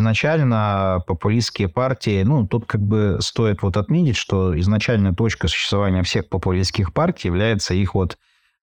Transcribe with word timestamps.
изначально 0.00 1.02
популистские 1.06 1.68
партии, 1.68 2.22
ну, 2.22 2.46
тут 2.46 2.66
как 2.66 2.80
бы 2.80 3.18
стоит 3.20 3.62
вот 3.62 3.76
отметить, 3.76 4.16
что 4.16 4.58
изначальная 4.58 5.12
точка 5.12 5.46
существования 5.46 6.02
всех 6.02 6.28
популистских 6.28 6.92
партий 6.92 7.28
является 7.28 7.74
их 7.74 7.94
вот 7.94 8.18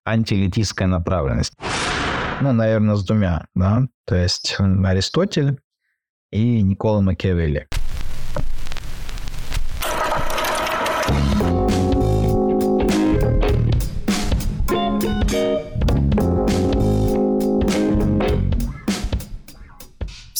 антиэлитистская 0.06 0.88
направленность. 0.88 1.54
Ну, 2.42 2.52
наверное, 2.52 2.96
с 2.96 3.06
двумя, 3.06 3.46
да. 3.56 3.84
То 4.06 4.16
есть 4.16 4.58
Аристотель 4.60 5.58
и 6.32 6.62
Никола 6.62 7.02
Макиавелли. 7.02 7.68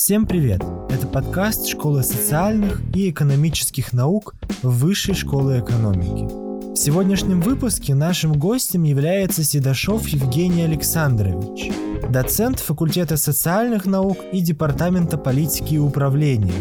Всем 0.08 0.24
привет! 0.24 0.62
Это 0.88 1.06
подкаст 1.06 1.68
Школы 1.68 2.02
социальных 2.02 2.80
и 2.96 3.10
экономических 3.10 3.92
наук 3.92 4.36
Высшей 4.62 5.14
школы 5.14 5.60
экономики. 5.60 6.47
В 6.78 6.80
сегодняшнем 6.80 7.40
выпуске 7.40 7.92
нашим 7.92 8.34
гостем 8.34 8.84
является 8.84 9.42
Седашов 9.42 10.06
Евгений 10.06 10.62
Александрович, 10.62 11.72
доцент 12.08 12.60
факультета 12.60 13.16
социальных 13.16 13.84
наук 13.84 14.18
и 14.30 14.40
департамента 14.40 15.18
политики 15.18 15.74
и 15.74 15.78
управления, 15.78 16.52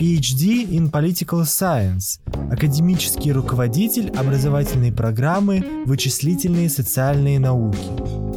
PhD 0.00 0.66
in 0.66 0.90
Political 0.90 1.42
Science, 1.44 2.18
академический 2.52 3.30
руководитель 3.30 4.10
образовательной 4.10 4.90
программы 4.90 5.64
«Вычислительные 5.86 6.68
социальные 6.68 7.38
науки», 7.38 7.78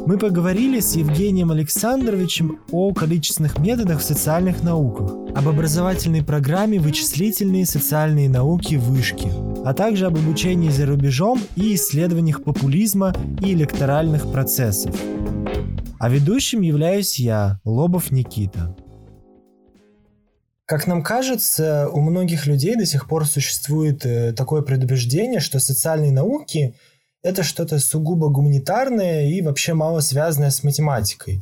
мы 0.06 0.20
поговорили 0.20 0.80
с 0.80 0.96
Евгением 0.96 1.50
Александровичем 1.50 2.60
о 2.72 2.94
количественных 2.94 3.58
методах 3.58 4.02
в 4.02 4.04
социальных 4.04 4.62
науках, 4.62 5.12
об 5.36 5.48
образовательной 5.48 6.24
программе 6.24 6.80
«Вычислительные 6.80 7.66
социальные 7.66 8.30
науки 8.30 8.76
вышки», 8.76 9.32
а 9.66 9.74
также 9.74 10.06
об 10.06 10.16
обучении 10.16 10.70
за 10.70 10.86
рубежом 10.86 11.15
и 11.56 11.76
исследованиях 11.76 12.44
популизма 12.44 13.14
и 13.42 13.54
электоральных 13.54 14.30
процессов. 14.32 14.94
А 15.98 16.10
ведущим 16.10 16.62
являюсь 16.62 17.18
я, 17.20 17.60
Лобов 17.64 18.12
Никита. 18.12 18.76
Как 20.66 20.88
нам 20.88 21.04
кажется, 21.04 21.88
у 21.90 22.02
многих 22.02 22.48
людей 22.48 22.76
до 22.76 22.86
сих 22.86 23.08
пор 23.08 23.26
существует 23.26 24.06
э, 24.06 24.34
такое 24.34 24.62
предубеждение, 24.62 25.40
что 25.40 25.60
социальные 25.60 26.12
науки 26.12 26.76
это 27.24 27.44
что-то 27.44 27.80
сугубо 27.80 28.30
гуманитарное 28.30 29.28
и 29.28 29.42
вообще 29.42 29.74
мало 29.74 30.02
связанное 30.02 30.50
с 30.50 30.64
математикой, 30.64 31.42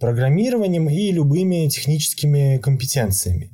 программированием 0.00 0.88
и 0.88 1.12
любыми 1.12 1.68
техническими 1.68 2.58
компетенциями. 2.58 3.50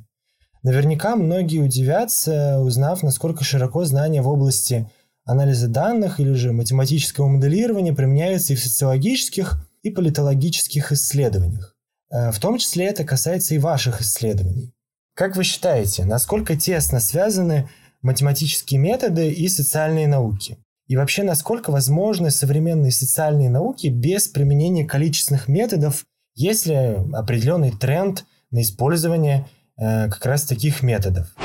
Наверняка 0.63 1.15
многие 1.15 1.59
удивятся, 1.59 2.59
узнав, 2.59 3.03
насколько 3.03 3.43
широко 3.43 3.85
знания 3.85 4.21
в 4.21 4.27
области 4.27 4.89
анализа 5.27 5.67
данных 5.67 6.19
или 6.19 6.33
же 6.33 6.53
математического 6.53 7.27
моделирования 7.27 7.93
применяются 7.93 8.53
и 8.53 8.55
в 8.55 8.63
социологических, 8.63 9.59
и 9.83 9.91
политологических 9.91 10.91
исследованиях. 10.91 11.75
Э, 12.09 12.31
в 12.31 12.39
том 12.39 12.57
числе 12.57 12.85
это 12.85 13.03
касается 13.03 13.53
и 13.53 13.59
ваших 13.59 14.01
исследований. 14.01 14.73
Как 15.13 15.35
вы 15.35 15.43
считаете, 15.43 16.05
насколько 16.05 16.55
тесно 16.55 16.99
связаны 16.99 17.69
математические 18.01 18.79
методы 18.79 19.29
и 19.29 19.47
социальные 19.49 20.07
науки? 20.07 20.57
И 20.87 20.95
вообще, 20.95 21.23
насколько 21.23 21.71
возможны 21.71 22.31
современные 22.31 22.91
социальные 22.91 23.49
науки 23.49 23.87
без 23.87 24.29
применения 24.29 24.85
количественных 24.85 25.49
методов, 25.49 26.05
есть 26.35 26.65
ли 26.65 26.75
определенный 27.13 27.71
тренд 27.71 28.25
на 28.51 28.61
использование 28.61 29.45
э, 29.77 30.07
как 30.09 30.25
раз 30.25 30.43
таких 30.43 30.83
методов? 30.83 31.35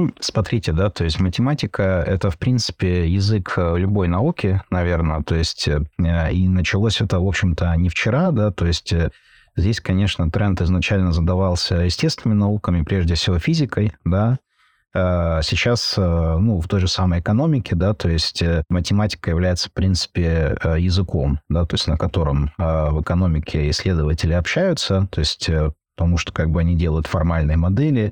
Ну, 0.00 0.10
смотрите, 0.18 0.72
да, 0.72 0.88
то 0.88 1.04
есть 1.04 1.20
математика– 1.20 1.82
это, 2.06 2.30
в 2.30 2.38
принципе, 2.38 3.06
язык 3.06 3.52
э, 3.58 3.76
любой 3.76 4.08
науки, 4.08 4.62
наверное, 4.70 5.22
то 5.22 5.34
есть 5.34 5.68
э, 5.68 5.82
и 6.32 6.48
началось 6.48 7.02
это, 7.02 7.20
в 7.20 7.28
общем-то, 7.28 7.74
не 7.76 7.90
вчера, 7.90 8.30
да, 8.30 8.50
то 8.50 8.64
есть 8.64 8.94
э, 8.94 9.10
здесь, 9.56 9.78
конечно, 9.78 10.30
тренд 10.30 10.62
изначально 10.62 11.12
задавался 11.12 11.76
естественными 11.76 12.38
науками, 12.38 12.82
прежде 12.82 13.14
всего 13.14 13.38
физикой, 13.38 13.92
да, 14.06 14.38
Э, 14.92 15.38
сейчас, 15.44 15.94
э, 15.96 16.02
ну, 16.02 16.60
в 16.60 16.66
той 16.66 16.80
же 16.80 16.88
самой 16.88 17.20
экономике, 17.20 17.76
да, 17.76 17.94
то 17.94 18.08
есть 18.08 18.42
э, 18.42 18.64
математика 18.68 19.30
является, 19.30 19.68
в 19.68 19.72
принципе, 19.72 20.56
языком, 20.78 21.38
да, 21.48 21.64
то 21.64 21.74
есть 21.74 21.86
на 21.86 21.96
котором 21.96 22.50
в 22.58 23.00
экономике 23.00 23.70
исследователи 23.70 24.32
общаются, 24.32 25.06
то 25.12 25.20
есть 25.20 25.48
потому 25.94 26.16
что 26.16 26.32
как 26.32 26.50
бы 26.50 26.60
они 26.60 26.74
делают 26.74 27.06
формальные 27.06 27.56
модели, 27.56 28.06
Э, 28.08 28.10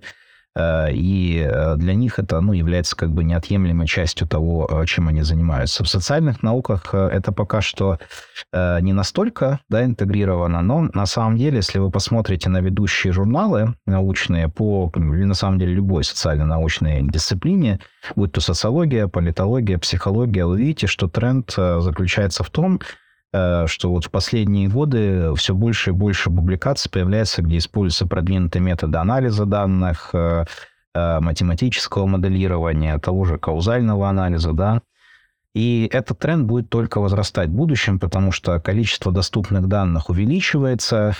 и 0.92 1.46
э, 1.48 1.76
для 1.76 1.94
них 1.94 2.18
это 2.18 2.40
ну, 2.40 2.52
является 2.52 2.96
как 2.96 3.10
бы 3.10 3.24
неотъемлемой 3.24 3.86
частью 3.86 4.26
того, 4.26 4.68
э, 4.70 4.86
чем 4.86 5.08
они 5.08 5.22
занимаются. 5.22 5.84
В 5.84 5.88
социальных 5.88 6.42
науках 6.42 6.94
это 6.94 7.32
пока 7.32 7.60
что 7.60 7.98
не 8.52 8.92
настолько 8.92 9.60
да, 9.68 9.84
интегрировано, 9.84 10.62
но 10.62 10.88
на 10.92 11.06
самом 11.06 11.36
деле, 11.36 11.56
если 11.56 11.78
вы 11.78 11.90
посмотрите 11.90 12.48
на 12.48 12.60
ведущие 12.60 13.12
журналы 13.12 13.74
научные 13.86 14.48
по, 14.48 14.90
или 14.94 15.24
на 15.24 15.34
самом 15.34 15.58
деле 15.58 15.74
любой 15.74 16.04
социально-научной 16.04 17.02
дисциплине, 17.08 17.80
будь 18.16 18.32
то 18.32 18.40
социология, 18.40 19.06
политология, 19.08 19.78
психология, 19.78 20.46
вы 20.46 20.58
видите, 20.58 20.86
что 20.86 21.08
тренд 21.08 21.50
заключается 21.52 22.42
в 22.42 22.50
том, 22.50 22.80
Э, 22.80 23.07
что 23.32 23.90
вот 23.90 24.06
в 24.06 24.10
последние 24.10 24.68
годы 24.68 25.34
все 25.36 25.54
больше 25.54 25.90
и 25.90 25.92
больше 25.92 26.30
публикаций 26.30 26.90
появляется, 26.90 27.42
где 27.42 27.58
используются 27.58 28.06
продвинутые 28.06 28.62
методы 28.62 28.98
анализа 28.98 29.44
данных, 29.44 30.10
э, 30.14 30.44
э, 30.94 31.20
математического 31.20 32.06
моделирования, 32.06 32.98
того 32.98 33.24
же 33.24 33.38
каузального 33.38 34.08
анализа, 34.08 34.52
да. 34.52 34.80
И 35.54 35.88
этот 35.92 36.18
тренд 36.18 36.46
будет 36.46 36.70
только 36.70 37.00
возрастать 37.00 37.48
в 37.48 37.52
будущем, 37.52 37.98
потому 37.98 38.32
что 38.32 38.60
количество 38.60 39.10
доступных 39.12 39.66
данных 39.66 40.08
увеличивается, 40.08 41.16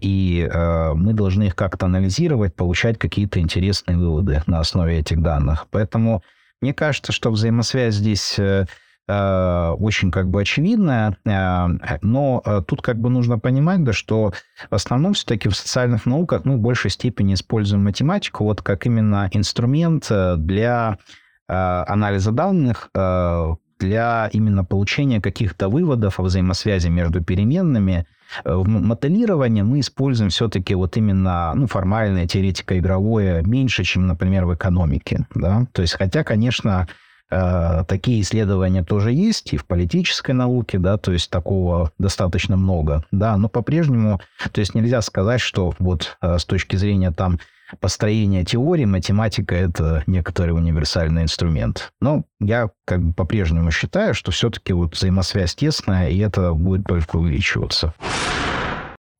и 0.00 0.50
мы 0.96 1.12
должны 1.12 1.44
их 1.44 1.54
как-то 1.54 1.86
анализировать, 1.86 2.56
получать 2.56 2.98
какие-то 2.98 3.38
интересные 3.38 3.96
выводы 3.96 4.42
на 4.46 4.60
основе 4.60 4.98
этих 4.98 5.22
данных. 5.22 5.66
Поэтому 5.70 6.24
мне 6.60 6.74
кажется, 6.74 7.12
что 7.12 7.30
взаимосвязь 7.30 7.94
здесь 7.94 8.38
Э, 8.38 8.66
очень 9.08 10.10
как 10.10 10.28
бы 10.28 10.42
очевидная, 10.42 11.16
э, 11.24 11.98
но 12.02 12.42
э, 12.44 12.62
тут 12.66 12.82
как 12.82 12.98
бы 12.98 13.08
нужно 13.08 13.38
понимать, 13.38 13.82
да, 13.82 13.94
что 13.94 14.32
в 14.70 14.74
основном 14.74 15.14
все-таки 15.14 15.48
в 15.48 15.56
социальных 15.56 16.04
науках 16.04 16.44
мы 16.44 16.56
в 16.56 16.60
большей 16.60 16.90
степени 16.90 17.32
используем 17.32 17.84
математику 17.84 18.44
вот 18.44 18.60
как 18.60 18.84
именно 18.86 19.30
инструмент 19.32 20.10
для 20.36 20.98
анализа 21.46 22.30
данных, 22.30 22.90
для 22.92 24.28
именно 24.34 24.64
получения 24.66 25.18
каких-то 25.22 25.70
выводов 25.70 26.20
о 26.20 26.24
взаимосвязи 26.24 26.88
между 26.88 27.24
переменными. 27.24 28.06
В 28.44 28.68
моделировании 28.68 29.62
мы 29.62 29.80
используем 29.80 30.28
все-таки 30.28 30.74
вот 30.74 30.98
именно 30.98 31.52
ну, 31.54 31.66
формальное 31.66 32.26
теоретико-игровое 32.26 33.42
меньше, 33.44 33.82
чем, 33.84 34.06
например, 34.06 34.44
в 34.44 34.54
экономике. 34.54 35.26
Да? 35.34 35.66
То 35.72 35.80
есть, 35.80 35.94
хотя, 35.94 36.22
конечно, 36.22 36.86
Э, 36.86 36.86
такие 37.30 38.22
исследования 38.22 38.82
тоже 38.82 39.12
есть 39.12 39.52
и 39.52 39.56
в 39.56 39.66
политической 39.66 40.32
науке, 40.32 40.78
да, 40.78 40.96
то 40.96 41.12
есть 41.12 41.30
такого 41.30 41.92
достаточно 41.98 42.56
много, 42.56 43.04
да, 43.10 43.36
но 43.36 43.48
по-прежнему, 43.48 44.20
то 44.50 44.60
есть 44.60 44.74
нельзя 44.74 45.02
сказать, 45.02 45.40
что 45.40 45.74
вот 45.78 46.16
э, 46.22 46.38
с 46.38 46.44
точки 46.44 46.76
зрения 46.76 47.10
там 47.10 47.38
построения 47.80 48.44
теории 48.44 48.84
математика 48.86 49.54
это 49.54 50.02
некоторый 50.06 50.52
универсальный 50.52 51.22
инструмент. 51.22 51.92
Но 52.00 52.24
я 52.40 52.70
как 52.84 53.02
бы 53.02 53.12
по-прежнему 53.12 53.70
считаю, 53.70 54.14
что 54.14 54.30
все-таки 54.30 54.72
вот 54.72 54.94
взаимосвязь 54.94 55.54
тесная, 55.54 56.08
и 56.08 56.18
это 56.18 56.54
будет 56.54 56.86
только 56.86 57.16
увеличиваться. 57.16 57.92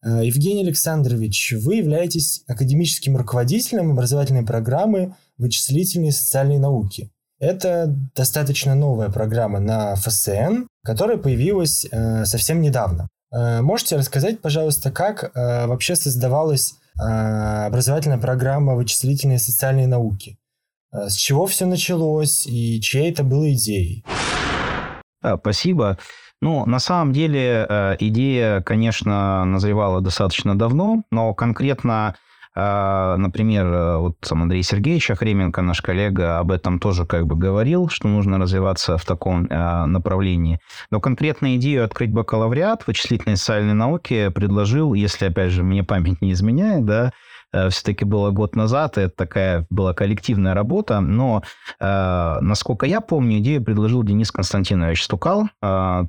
Э, 0.02 0.24
Евгений 0.24 0.62
Александрович, 0.62 1.54
вы 1.62 1.76
являетесь 1.76 2.42
академическим 2.46 3.16
руководителем 3.16 3.92
образовательной 3.92 4.44
программы 4.44 5.14
«Вычислительные 5.36 6.10
и 6.10 6.12
социальные 6.12 6.58
науки». 6.58 7.10
Это 7.40 7.86
достаточно 8.16 8.74
новая 8.74 9.10
программа 9.10 9.60
на 9.60 9.94
ФСН, 9.94 10.64
которая 10.84 11.18
появилась 11.18 11.86
э, 11.90 12.24
совсем 12.24 12.60
недавно. 12.60 13.08
Э, 13.32 13.60
можете 13.62 13.96
рассказать, 13.96 14.40
пожалуйста, 14.40 14.90
как 14.90 15.22
э, 15.22 15.66
вообще 15.66 15.94
создавалась 15.94 16.74
э, 17.00 17.04
образовательная 17.66 18.18
программа 18.18 18.74
вычислительные 18.74 19.36
и 19.36 19.40
социальные 19.40 19.86
науки? 19.86 20.36
Э, 20.92 21.08
с 21.08 21.14
чего 21.14 21.46
все 21.46 21.66
началось 21.66 22.44
и 22.44 22.80
чьей 22.80 23.12
это 23.12 23.22
было 23.22 23.52
идеей? 23.52 24.04
А, 25.22 25.36
спасибо. 25.36 25.96
Ну, 26.40 26.66
на 26.66 26.80
самом 26.80 27.12
деле, 27.12 27.66
э, 27.68 27.96
идея, 28.00 28.62
конечно, 28.62 29.44
назревала 29.44 30.00
достаточно 30.00 30.58
давно, 30.58 31.04
но 31.12 31.34
конкретно 31.34 32.16
например, 32.58 33.66
э, 33.66 33.96
вот 33.98 34.16
сам 34.22 34.42
Андрей 34.42 34.64
Сергеевич 34.64 35.10
Охременко, 35.12 35.62
наш 35.62 35.80
коллега, 35.80 36.38
об 36.38 36.50
этом 36.50 36.80
тоже 36.80 37.06
как 37.06 37.26
бы 37.26 37.36
говорил, 37.36 37.88
что 37.88 38.08
нужно 38.08 38.38
развиваться 38.38 38.96
в 38.96 39.04
таком 39.04 39.46
а, 39.48 39.86
направлении. 39.86 40.58
Но 40.90 41.00
конкретно 41.00 41.56
идею 41.56 41.84
открыть 41.84 42.12
бакалавриат 42.12 42.82
в 42.82 42.88
вычислительной 42.88 43.36
социальной 43.36 43.74
науке 43.74 44.30
предложил, 44.30 44.94
если, 44.94 45.26
опять 45.26 45.52
же, 45.52 45.62
мне 45.62 45.84
память 45.84 46.20
не 46.20 46.32
изменяет, 46.32 46.84
да, 46.84 47.12
э, 47.52 47.68
все-таки 47.68 48.04
было 48.04 48.32
год 48.32 48.56
назад, 48.56 48.98
это 48.98 49.14
такая 49.14 49.66
была 49.70 49.94
коллективная 49.94 50.54
работа, 50.54 50.98
но, 51.00 51.44
э, 51.78 52.38
насколько 52.40 52.86
я 52.86 53.00
помню, 53.00 53.38
идею 53.38 53.62
предложил 53.62 54.02
Денис 54.02 54.32
Константинович 54.32 55.04
Стукал, 55.04 55.44
э, 55.44 55.46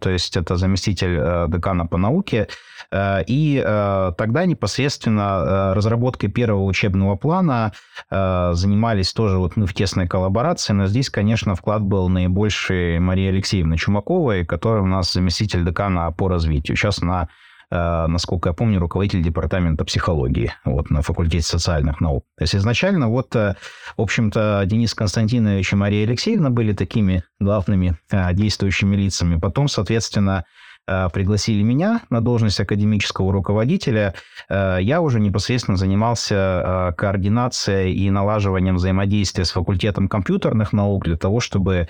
то 0.02 0.10
есть 0.10 0.36
это 0.36 0.58
заместитель 0.58 1.16
э, 1.20 1.46
декана 1.48 1.86
по 1.86 1.98
науке, 1.98 2.48
и 2.94 3.64
э, 3.64 4.12
тогда 4.18 4.46
непосредственно 4.46 5.22
э, 5.22 5.74
разработкой 5.74 6.30
первого 6.30 6.64
учебного 6.64 7.16
плана 7.16 7.74
э, 8.10 8.52
занимались 8.54 9.14
тоже 9.14 9.38
вот 9.38 9.56
мы 9.56 9.68
в 9.68 9.74
тесной 9.74 10.08
коллаборации, 10.08 10.74
но 10.74 10.88
здесь, 10.88 11.10
конечно, 11.10 11.56
вклад 11.56 11.82
был 11.84 12.10
наибольший 12.10 13.00
Марии 13.00 13.30
Алексеевны 13.30 13.78
Чумаковой, 13.78 14.46
которая 14.46 14.82
у 14.82 14.88
нас 14.88 15.14
заместитель 15.14 15.64
декана 15.64 16.12
по 16.12 16.28
развитию. 16.28 16.76
Сейчас 16.76 17.02
она 17.02 17.30
Э, 17.72 18.08
насколько 18.08 18.50
я 18.50 18.54
помню, 18.54 18.80
руководитель 18.80 19.22
департамента 19.22 19.86
психологии 19.86 20.54
вот, 20.66 20.90
на 20.90 21.02
факультете 21.02 21.46
социальных 21.46 22.02
наук. 22.02 22.26
То 22.38 22.44
есть 22.44 22.56
изначально 22.56 23.10
вот, 23.10 23.36
э, 23.36 23.56
в 23.96 24.02
общем-то, 24.02 24.64
Денис 24.66 24.94
Константинович 24.96 25.74
и 25.74 25.76
Мария 25.76 26.08
Алексеевна 26.08 26.50
были 26.50 26.74
такими 26.74 27.24
главными 27.40 27.96
э, 28.12 28.34
действующими 28.34 28.96
лицами. 28.96 29.40
Потом, 29.40 29.68
соответственно, 29.68 30.46
Э, 30.46 30.69
пригласили 31.14 31.62
меня 31.62 32.02
на 32.10 32.22
должность 32.22 32.60
академического 32.60 33.32
руководителя, 33.32 34.14
э, 34.50 34.80
я 34.82 35.02
уже 35.02 35.20
непосредственно 35.20 35.78
занимался 35.78 36.36
э, 36.36 36.94
координацией 36.98 37.94
и 37.94 38.10
налаживанием 38.10 38.76
взаимодействия 38.76 39.46
с 39.46 39.52
факультетом 39.52 40.08
компьютерных 40.08 40.74
наук 40.74 41.06
для 41.06 41.18
того, 41.18 41.40
чтобы 41.40 41.90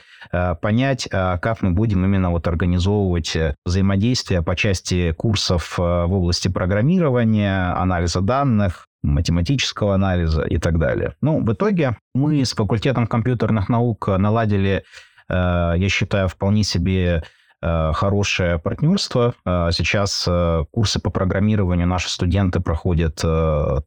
понять, 0.61 1.07
как 1.09 1.61
мы 1.61 1.71
будем 1.71 2.03
именно 2.03 2.29
вот 2.29 2.47
организовывать 2.47 3.35
взаимодействие 3.65 4.41
по 4.41 4.55
части 4.55 5.11
курсов 5.13 5.77
в 5.77 6.13
области 6.13 6.47
программирования, 6.47 7.73
анализа 7.73 8.21
данных, 8.21 8.87
математического 9.01 9.95
анализа 9.95 10.43
и 10.43 10.57
так 10.57 10.77
далее. 10.77 11.15
Ну, 11.21 11.43
в 11.43 11.53
итоге 11.53 11.97
мы 12.13 12.43
с 12.43 12.53
факультетом 12.53 13.07
компьютерных 13.07 13.69
наук 13.69 14.07
наладили, 14.07 14.83
я 15.29 15.87
считаю, 15.89 16.27
вполне 16.27 16.63
себе 16.63 17.23
Э, 17.23 17.38
хорошее 17.61 18.57
партнерство. 18.57 19.33
Э, 19.45 19.69
сейчас 19.71 20.25
э, 20.27 20.63
курсы 20.71 20.99
по 20.99 21.09
программированию 21.09 21.87
наши 21.87 22.09
студенты 22.09 22.59
проходят 22.59 23.17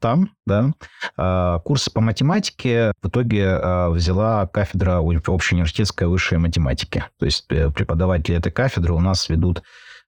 там, 0.00 0.30
да. 0.46 0.72
Курсы 1.64 1.90
по 1.90 2.00
математике 2.00 2.92
в 3.02 3.08
итоге 3.08 3.88
взяла 3.90 4.46
кафедра 4.46 4.98
общеуниверситетской 4.98 6.06
высшей 6.06 6.38
математики. 6.38 7.04
То 7.18 7.26
есть 7.26 7.46
преподаватели 7.46 8.36
этой 8.36 8.52
кафедры 8.52 8.92
у 8.92 9.00
нас 9.00 9.28
ведут 9.28 9.62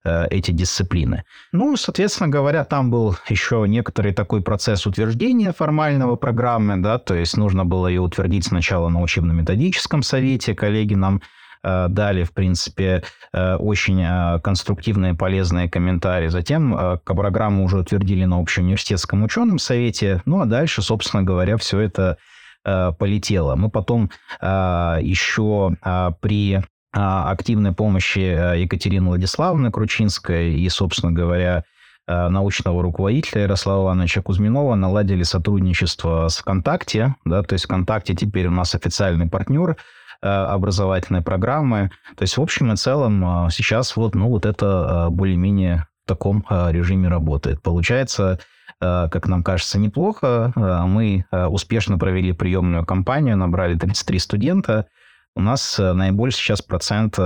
эти 0.04 0.50
дисциплины. 0.50 1.24
Ну, 1.52 1.76
соответственно 1.76 2.28
говоря, 2.28 2.64
там 2.64 2.90
был 2.90 3.16
еще 3.28 3.64
некоторый 3.66 4.12
такой 4.12 4.42
процесс 4.42 4.86
утверждения 4.86 5.52
формального 5.52 6.16
программы, 6.16 6.76
да, 6.76 6.98
то 6.98 7.14
есть 7.14 7.36
нужно 7.36 7.64
было 7.64 7.86
ее 7.86 8.02
утвердить 8.02 8.46
сначала 8.46 8.88
на 8.88 9.00
учебно-методическом 9.00 10.02
совете, 10.02 10.54
коллеги 10.54 10.94
нам 10.94 11.22
Э, 11.22 11.22
дали, 11.64 12.24
в 12.24 12.32
принципе, 12.32 13.02
э, 13.32 13.56
очень 13.56 14.02
э, 14.02 14.38
конструктивные, 14.40 15.14
полезные 15.14 15.68
комментарии. 15.68 16.28
Затем 16.28 17.00
программу 17.04 17.64
уже 17.64 17.78
утвердили 17.78 18.24
на 18.24 18.38
общеуниверситетском 18.38 19.22
ученом 19.22 19.58
совете. 19.58 20.22
Ну, 20.26 20.40
а 20.40 20.46
дальше, 20.46 20.82
собственно 20.82 21.22
говоря, 21.22 21.56
все 21.56 21.80
это 21.80 22.18
полетело. 22.62 23.56
Мы 23.56 23.68
потом 23.68 24.10
еще 24.40 25.76
при 26.20 26.62
активной 26.92 27.72
помощи 27.72 28.56
Екатерины 28.58 29.08
Владиславовны 29.08 29.70
Кручинской 29.70 30.54
и, 30.54 30.66
собственно 30.70 31.12
говоря, 31.12 31.64
научного 32.06 32.82
руководителя 32.82 33.42
Ярослава 33.42 33.88
Ивановича 33.88 34.22
Кузьминова 34.22 34.76
наладили 34.76 35.24
сотрудничество 35.24 36.28
с 36.28 36.38
ВКонтакте. 36.38 37.16
Да, 37.26 37.42
то 37.42 37.52
есть 37.52 37.66
ВКонтакте 37.66 38.14
теперь 38.14 38.46
у 38.46 38.52
нас 38.52 38.74
официальный 38.74 39.28
партнер– 39.28 39.76
Э, 40.24 40.46
образовательной 40.46 41.20
программы. 41.20 41.90
То 42.16 42.22
есть, 42.22 42.38
в 42.38 42.40
общем 42.40 42.72
и 42.72 42.76
целом, 42.76 43.46
э, 43.46 43.50
сейчас 43.50 43.94
вот, 43.94 44.14
ну, 44.14 44.30
вот 44.30 44.46
это 44.46 45.06
э, 45.08 45.10
более-менее 45.10 45.86
в 46.06 46.08
таком 46.08 46.46
режиме 46.48 47.08
работает. 47.08 47.62
Получается, 47.62 48.38
как 48.78 49.26
нам 49.26 49.42
кажется, 49.42 49.78
неплохо. 49.78 50.52
Мы 50.86 51.24
успешно 51.48 51.96
провели 51.96 52.32
приемную 52.32 52.84
кампанию, 52.84 53.38
набрали 53.38 53.78
33 53.78 54.18
студента. 54.18 54.86
У 55.34 55.40
нас 55.40 55.78
наибольший 55.78 56.40
сейчас 56.40 56.60
процент 56.60 57.18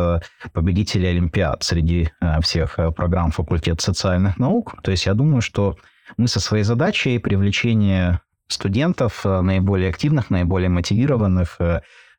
победителей 0.52 1.08
Олимпиад 1.08 1.64
среди 1.64 2.12
всех 2.40 2.78
программ 2.94 3.32
факультета 3.32 3.82
социальных 3.82 4.38
наук. 4.38 4.76
То 4.84 4.92
есть 4.92 5.06
я 5.06 5.14
думаю, 5.14 5.40
что 5.40 5.76
мы 6.16 6.28
со 6.28 6.38
своей 6.38 6.62
задачей 6.62 7.18
привлечения 7.18 8.20
студентов, 8.46 9.24
наиболее 9.24 9.90
активных, 9.90 10.30
наиболее 10.30 10.68
мотивированных, 10.68 11.58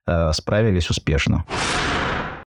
Э, 0.07 0.31
справились 0.33 0.89
успешно. 0.89 1.45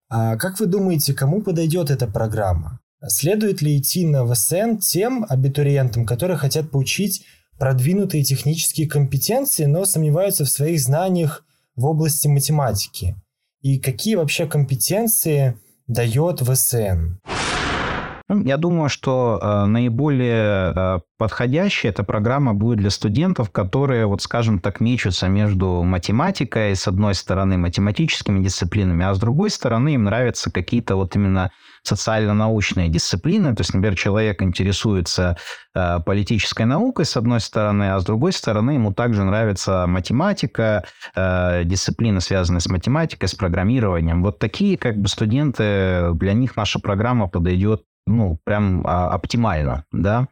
А 0.10 0.38
как 0.38 0.60
вы 0.60 0.68
думаете, 0.68 1.14
кому 1.14 1.42
подойдет 1.42 1.90
эта 1.90 2.08
программа? 2.08 2.80
Следует 3.08 3.62
ли 3.62 3.78
идти 3.78 4.06
на 4.06 4.26
ВСН 4.26 4.78
тем 4.78 5.26
абитуриентам, 5.28 6.06
которые 6.06 6.38
хотят 6.38 6.72
получить 6.72 7.26
продвинутые 7.60 8.24
технические 8.24 8.88
компетенции, 8.88 9.66
но 9.66 9.86
сомневаются 9.86 10.46
в 10.46 10.50
своих 10.50 10.80
знаниях 10.80 11.44
в 11.76 11.86
области 11.86 12.28
математики? 12.28 13.16
И 13.62 13.80
какие 13.80 14.16
вообще 14.16 14.48
компетенции 14.48 15.58
дает 15.88 16.42
ВСН? 16.42 17.18
Ну, 18.28 18.44
я 18.44 18.58
думаю, 18.58 18.90
что 18.90 19.40
э, 19.40 19.66
наиболее 19.66 20.74
э, 20.76 21.00
подходящая 21.20 21.92
эта 21.92 22.04
программа 22.04 22.56
будет 22.56 22.80
для 22.80 22.90
студентов, 22.90 23.52
которые, 23.52 24.08
вот 24.08 24.24
скажем 24.24 24.58
так, 24.58 24.80
мечутся 24.80 25.28
между 25.28 25.84
математикой, 25.84 26.76
с 26.76 26.88
одной 26.88 27.14
стороны, 27.14 27.58
математическими 27.58 28.44
дисциплинами, 28.44 29.06
а 29.06 29.14
с 29.14 29.20
другой 29.20 29.52
стороны, 29.52 29.94
им 29.94 30.06
нравятся 30.06 30.52
какие-то 30.52 30.96
вот 30.96 31.16
именно 31.16 31.52
социально-научные 31.84 32.90
дисциплины. 32.90 33.56
То 33.56 33.62
есть, 33.62 33.76
например, 33.76 33.96
человек 33.96 34.42
интересуется 34.42 35.38
э, 35.76 36.00
политической 36.04 36.66
наукой, 36.66 37.06
с 37.06 37.16
одной 37.18 37.40
стороны, 37.40 37.94
а 37.94 38.00
с 38.00 38.06
другой 38.06 38.34
стороны, 38.34 38.72
ему 38.72 38.92
также 38.92 39.24
нравится 39.24 39.86
математика, 39.86 40.84
э, 41.16 41.64
дисциплины, 41.64 42.22
связанные 42.22 42.62
с 42.62 42.68
математикой, 42.70 43.30
с 43.30 43.36
программированием. 43.36 44.24
Вот 44.24 44.40
такие 44.40 44.80
как 44.80 44.98
бы 44.98 45.08
студенты, 45.10 46.12
для 46.16 46.34
них 46.34 46.56
наша 46.56 46.80
программа 46.80 47.28
подойдет 47.28 47.84
ну, 48.08 48.40
прям 48.44 48.86
а, 48.86 49.10
оптимально, 49.10 49.86
да. 49.92 50.28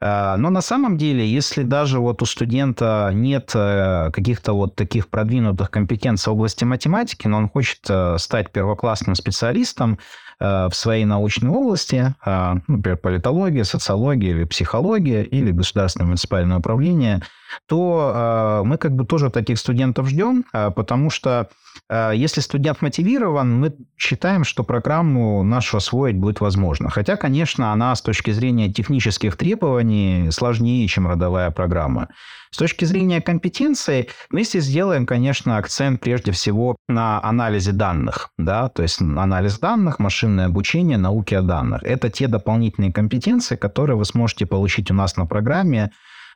А, 0.00 0.36
но 0.36 0.50
на 0.50 0.60
самом 0.60 0.98
деле, 0.98 1.26
если 1.26 1.62
даже 1.62 2.00
вот 2.00 2.22
у 2.22 2.26
студента 2.26 3.10
нет 3.14 3.52
э, 3.54 4.10
каких-то 4.12 4.52
вот 4.52 4.76
таких 4.76 5.08
продвинутых 5.08 5.70
компетенций 5.70 6.30
в 6.30 6.34
области 6.34 6.64
математики, 6.64 7.26
но 7.26 7.38
он 7.38 7.48
хочет 7.48 7.80
э, 7.88 8.16
стать 8.18 8.52
первоклассным 8.52 9.14
специалистом 9.14 9.98
в 10.38 10.70
своей 10.72 11.04
научной 11.04 11.50
области, 11.50 12.14
например, 12.24 12.98
политология, 12.98 13.64
социология 13.64 14.30
или 14.30 14.44
психология, 14.44 15.22
или 15.22 15.50
государственное 15.50 16.06
муниципальное 16.06 16.58
управление, 16.58 17.22
то 17.66 18.62
мы 18.64 18.76
как 18.76 18.92
бы 18.92 19.06
тоже 19.06 19.30
таких 19.30 19.58
студентов 19.58 20.08
ждем, 20.08 20.44
потому 20.52 21.10
что 21.10 21.48
Э, 21.88 22.12
если 22.14 22.40
студент 22.40 22.82
мотивирован, 22.82 23.60
мы 23.60 23.74
считаем, 23.96 24.44
что 24.44 24.64
программу 24.64 25.42
нашу 25.42 25.76
освоить 25.76 26.16
будет 26.16 26.40
возможно. 26.40 26.90
Хотя, 26.90 27.16
конечно, 27.16 27.72
она 27.72 27.94
с 27.94 28.02
точки 28.02 28.30
зрения 28.30 28.72
технических 28.72 29.36
требований 29.36 30.30
сложнее, 30.30 30.86
чем 30.88 31.06
родовая 31.06 31.50
программа. 31.50 32.08
С 32.50 32.58
точки 32.58 32.84
зрения 32.84 33.20
компетенции, 33.20 34.08
мы 34.30 34.44
здесь 34.44 34.64
сделаем, 34.64 35.04
конечно, 35.04 35.58
акцент 35.58 36.00
прежде 36.00 36.32
всего 36.32 36.76
на 36.88 37.22
анализе 37.22 37.72
данных. 37.72 38.30
Да? 38.38 38.68
То 38.68 38.82
есть 38.82 39.00
анализ 39.00 39.58
данных, 39.58 39.98
машинное 40.26 40.46
обучение, 40.46 40.98
науки 40.98 41.34
о 41.34 41.42
данных. 41.42 41.82
Это 41.84 42.10
те 42.10 42.26
дополнительные 42.26 42.92
компетенции, 42.92 43.54
которые 43.54 43.96
вы 43.96 44.04
сможете 44.04 44.44
получить 44.44 44.90
у 44.90 44.94
нас 44.94 45.16
на 45.16 45.24
программе, 45.24 45.92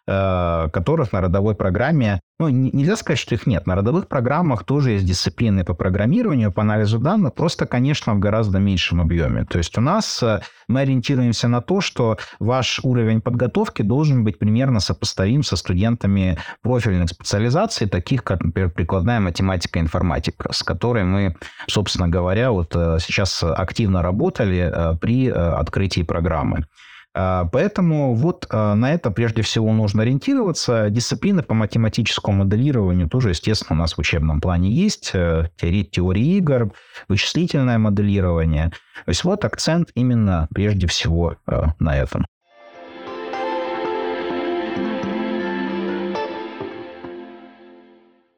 которых 0.06 1.12
на 1.12 1.20
родовой 1.20 1.54
программе, 1.54 2.20
ну, 2.40 2.48
нельзя 2.48 2.96
сказать, 2.96 3.18
что 3.18 3.34
их 3.34 3.46
нет. 3.46 3.66
На 3.66 3.74
родовых 3.74 4.08
программах 4.08 4.64
тоже 4.64 4.92
есть 4.92 5.04
дисциплины 5.04 5.62
по 5.62 5.74
программированию, 5.74 6.50
по 6.50 6.62
анализу 6.62 6.98
данных, 6.98 7.34
просто, 7.34 7.66
конечно, 7.66 8.14
в 8.14 8.18
гораздо 8.18 8.58
меньшем 8.58 9.02
объеме. 9.02 9.44
То 9.44 9.58
есть 9.58 9.76
у 9.76 9.82
нас 9.82 10.22
э, 10.22 10.40
мы 10.66 10.80
ориентируемся 10.80 11.48
на 11.48 11.60
то, 11.60 11.82
что 11.82 12.16
ваш 12.38 12.80
уровень 12.82 13.20
подготовки 13.20 13.82
должен 13.82 14.24
быть 14.24 14.38
примерно 14.38 14.80
сопоставим 14.80 15.42
со 15.42 15.56
студентами 15.56 16.38
профильных 16.62 17.10
специализаций, 17.10 17.86
таких 17.86 18.24
как, 18.24 18.42
например, 18.42 18.70
прикладная 18.70 19.20
математика 19.20 19.78
и 19.78 19.82
информатика, 19.82 20.50
с 20.50 20.62
которой 20.62 21.04
мы, 21.04 21.36
собственно 21.68 22.08
говоря, 22.08 22.52
вот 22.52 22.74
э, 22.74 22.96
сейчас 23.00 23.42
активно 23.42 24.00
работали 24.00 24.96
при 25.00 25.28
открытии 25.28 26.02
программы. 26.02 26.64
А, 27.12 27.46
поэтому 27.46 28.14
вот 28.14 28.46
а, 28.50 28.74
на 28.74 28.92
это 28.92 29.10
прежде 29.10 29.42
всего 29.42 29.72
нужно 29.72 30.02
ориентироваться. 30.02 30.90
Дисциплины 30.90 31.42
по 31.42 31.54
математическому 31.54 32.44
моделированию 32.44 33.08
тоже, 33.08 33.30
естественно, 33.30 33.78
у 33.78 33.80
нас 33.80 33.94
в 33.94 33.98
учебном 33.98 34.40
плане 34.40 34.70
есть. 34.70 35.10
Э, 35.14 35.48
теория 35.58 36.36
игр, 36.38 36.72
вычислительное 37.08 37.78
моделирование. 37.78 38.70
То 39.04 39.08
есть 39.08 39.24
вот 39.24 39.44
акцент 39.44 39.90
именно 39.94 40.46
прежде 40.54 40.86
всего 40.86 41.36
э, 41.46 41.62
на 41.78 41.96
этом. 41.96 42.26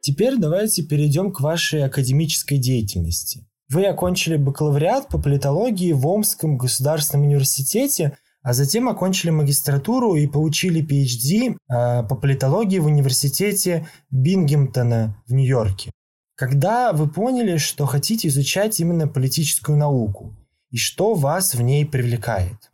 Теперь 0.00 0.36
давайте 0.36 0.82
перейдем 0.82 1.30
к 1.30 1.40
вашей 1.40 1.84
академической 1.84 2.58
деятельности. 2.58 3.46
Вы 3.68 3.86
окончили 3.86 4.36
бакалавриат 4.36 5.08
по 5.08 5.18
политологии 5.18 5.92
в 5.92 6.06
Омском 6.06 6.58
государственном 6.58 7.26
университете, 7.26 8.18
а 8.42 8.52
затем 8.52 8.88
окончили 8.88 9.30
магистратуру 9.30 10.16
и 10.16 10.26
получили 10.26 10.84
PhD 10.84 11.54
э, 11.54 12.02
по 12.08 12.14
политологии 12.14 12.78
в 12.78 12.86
университете 12.86 13.86
Бингемтона 14.10 15.14
в 15.26 15.32
Нью-Йорке. 15.32 15.92
Когда 16.34 16.92
вы 16.92 17.08
поняли, 17.08 17.56
что 17.56 17.86
хотите 17.86 18.28
изучать 18.28 18.80
именно 18.80 19.06
политическую 19.06 19.78
науку, 19.78 20.34
и 20.70 20.76
что 20.76 21.14
вас 21.14 21.54
в 21.54 21.62
ней 21.62 21.86
привлекает? 21.86 22.72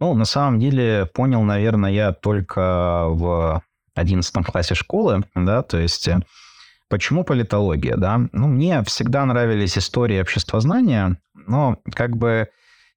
Ну, 0.00 0.14
на 0.14 0.24
самом 0.24 0.58
деле, 0.58 1.06
понял, 1.12 1.42
наверное, 1.42 1.90
я 1.90 2.12
только 2.12 3.06
в 3.08 3.62
11 3.94 4.46
классе 4.46 4.74
школы, 4.74 5.22
да, 5.34 5.62
то 5.62 5.78
есть 5.78 6.08
э, 6.08 6.18
почему 6.88 7.22
политология, 7.22 7.96
да? 7.96 8.18
Ну, 8.32 8.48
мне 8.48 8.82
всегда 8.84 9.24
нравились 9.26 9.76
истории 9.78 10.20
обществознания, 10.20 11.18
но 11.34 11.76
как 11.94 12.16
бы 12.16 12.48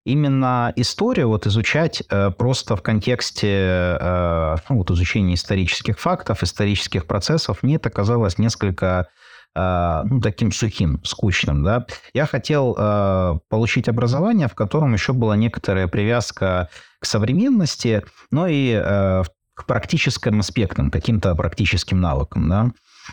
именно 0.05 0.73
историю 0.75 1.29
вот 1.29 1.47
изучать 1.47 2.03
э, 2.09 2.31
просто 2.31 2.75
в 2.75 2.81
контексте 2.81 3.97
э, 3.99 4.55
ну, 4.69 4.77
вот 4.77 4.91
изучения 4.91 5.35
исторических 5.35 5.99
фактов, 5.99 6.43
исторических 6.43 7.05
процессов, 7.05 7.63
мне 7.63 7.75
это 7.75 7.89
казалось 7.89 8.37
несколько 8.37 9.07
э, 9.55 10.01
ну, 10.05 10.19
таким 10.19 10.51
сухим, 10.51 11.01
скучным. 11.03 11.63
Да? 11.63 11.85
Я 12.13 12.25
хотел 12.25 12.75
э, 12.77 13.39
получить 13.49 13.87
образование, 13.87 14.47
в 14.47 14.55
котором 14.55 14.93
еще 14.93 15.13
была 15.13 15.37
некоторая 15.37 15.87
привязка 15.87 16.69
к 16.99 17.05
современности, 17.05 18.03
но 18.29 18.47
и 18.47 18.71
э, 18.73 19.23
к 19.53 19.65
практическим 19.65 20.39
аспектам, 20.39 20.91
каким-то 20.91 21.33
практическим 21.35 22.01
навыкам. 22.01 22.49
Да? 22.49 22.71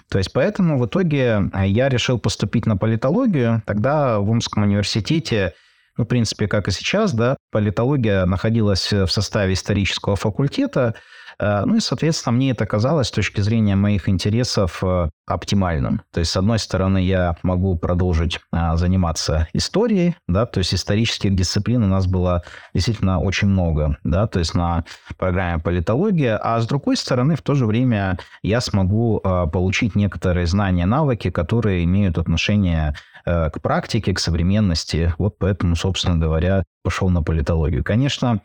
То 0.08 0.18
есть 0.18 0.32
поэтому 0.32 0.78
в 0.78 0.86
итоге 0.86 1.50
э, 1.52 1.66
я 1.68 1.88
решил 1.88 2.18
поступить 2.18 2.66
на 2.66 2.76
политологию. 2.76 3.62
Тогда 3.66 4.18
в 4.18 4.28
Омском 4.28 4.64
университете 4.64 5.54
ну, 6.00 6.04
в 6.06 6.08
принципе, 6.08 6.48
как 6.48 6.66
и 6.66 6.70
сейчас, 6.70 7.12
да, 7.12 7.36
политология 7.52 8.24
находилась 8.24 8.90
в 8.90 9.08
составе 9.08 9.52
исторического 9.52 10.16
факультета, 10.16 10.94
Э, 11.40 11.64
ну 11.64 11.76
и, 11.76 11.80
соответственно, 11.80 12.36
мне 12.36 12.50
это 12.50 12.66
казалось 12.66 13.08
с 13.08 13.10
точки 13.10 13.40
зрения 13.40 13.74
моих 13.74 14.08
интересов 14.08 14.84
э, 14.84 15.08
оптимальным. 15.26 16.02
То 16.12 16.20
есть, 16.20 16.32
с 16.32 16.36
одной 16.36 16.58
стороны, 16.58 16.98
я 16.98 17.36
могу 17.42 17.76
продолжить 17.76 18.40
э, 18.52 18.76
заниматься 18.76 19.48
историей, 19.54 20.16
да, 20.28 20.46
то 20.46 20.58
есть 20.58 20.74
исторических 20.74 21.34
дисциплин 21.34 21.82
у 21.82 21.86
нас 21.86 22.06
было 22.06 22.42
действительно 22.74 23.20
очень 23.20 23.48
много, 23.48 23.96
да, 24.04 24.26
то 24.26 24.38
есть 24.38 24.54
на 24.54 24.84
программе 25.16 25.62
политология, 25.62 26.36
а 26.36 26.60
с 26.60 26.66
другой 26.66 26.96
стороны, 26.96 27.36
в 27.36 27.42
то 27.42 27.54
же 27.54 27.66
время 27.66 28.18
я 28.42 28.60
смогу 28.60 29.20
получить 29.52 29.94
некоторые 29.94 30.46
знания, 30.46 30.86
навыки, 30.86 31.30
которые 31.30 31.84
имеют 31.84 32.18
отношение 32.18 32.94
к 33.24 33.52
практике, 33.62 34.14
к 34.14 34.18
современности. 34.18 35.14
Вот 35.18 35.38
поэтому, 35.38 35.76
собственно 35.76 36.16
говоря, 36.16 36.64
пошел 36.82 37.10
на 37.10 37.22
политологию. 37.22 37.84
Конечно, 37.84 38.40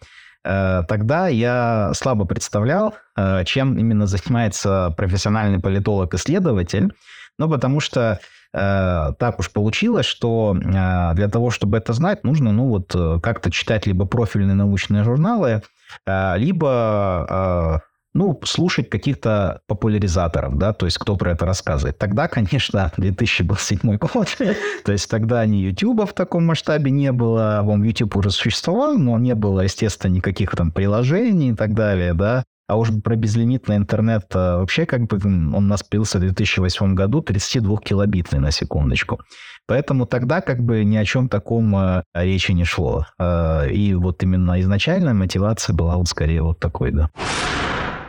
Э, 0.46 0.84
тогда 0.88 1.28
я 1.28 1.92
слабо 1.96 2.26
представлял, 2.26 2.94
э, 3.18 3.44
чем 3.46 3.78
именно 3.78 4.06
занимается 4.06 4.94
профессиональный 4.96 5.60
политолог-исследователь, 5.60 6.94
ну, 7.40 7.50
потому 7.50 7.80
что 7.80 8.20
э, 8.54 9.12
так 9.20 9.40
уж 9.40 9.52
получилось, 9.52 10.06
что 10.06 10.56
для 10.56 11.28
того, 11.30 11.50
чтобы 11.50 11.78
это 11.78 11.94
знать, 11.94 12.24
нужно, 12.24 12.52
ну, 12.52 12.68
вот 12.68 12.96
как-то 13.22 13.52
читать 13.52 13.88
либо 13.88 14.06
профильные 14.06 14.56
научные 14.56 15.04
журналы, 15.04 15.64
либо 16.08 17.82
ну, 18.16 18.40
слушать 18.46 18.90
каких-то 18.90 19.60
популяризаторов, 19.68 20.58
да, 20.58 20.72
то 20.72 20.86
есть 20.86 20.98
кто 20.98 21.18
про 21.18 21.34
это 21.34 21.46
рассказывает. 21.46 21.98
Тогда, 21.98 22.30
конечно, 22.30 22.92
2007 22.98 23.98
год, 23.98 24.28
то 24.86 24.92
есть 24.92 25.10
тогда 25.10 25.46
ни 25.46 25.58
YouTube 25.58 26.10
в 26.10 26.14
таком 26.14 26.46
масштабе 26.46 26.92
не 26.92 27.12
было, 27.12 27.60
вам 27.62 27.84
YouTube 27.84 28.16
уже 28.16 28.32
существовал, 28.32 28.98
но 28.98 29.20
не 29.20 29.36
было, 29.36 29.62
естественно, 29.62 30.14
никаких 30.14 30.52
там 30.52 30.72
приложений 30.72 31.52
и 31.52 31.56
так 31.56 31.74
далее, 31.74 32.14
да. 32.14 32.46
А 32.68 32.78
уж 32.78 32.90
про 33.04 33.16
безлимитный 33.16 33.76
интернет 33.76 34.26
а, 34.34 34.58
вообще 34.58 34.88
как 34.88 35.02
бы 35.06 35.18
он 35.24 35.68
нас 35.68 35.84
появился 35.84 36.18
в 36.18 36.22
2008 36.22 36.96
году 36.96 37.22
32 37.22 37.78
килобитный 37.78 38.40
на 38.40 38.50
секундочку. 38.50 39.20
Поэтому 39.68 40.08
тогда 40.08 40.42
как 40.42 40.64
бы 40.64 40.84
ни 40.84 40.98
о 40.98 41.06
чем 41.06 41.30
таком 41.30 41.76
а, 41.76 42.04
речи 42.16 42.54
не 42.54 42.64
шло. 42.64 43.06
А, 43.20 43.66
и 43.66 43.94
вот 43.94 44.24
именно 44.24 44.60
изначальная 44.62 45.14
мотивация 45.14 45.76
была 45.76 45.98
вот 45.98 46.08
скорее 46.08 46.42
вот 46.42 46.60
такой, 46.60 46.92
да. 46.92 47.12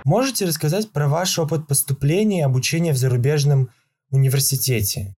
Можете 0.07 0.45
рассказать 0.45 0.93
про 0.93 1.09
ваш 1.09 1.37
опыт 1.37 1.67
поступления 1.67 2.39
и 2.39 2.45
обучения 2.45 2.93
в 2.93 2.97
зарубежном 2.97 3.71
университете? 4.13 5.17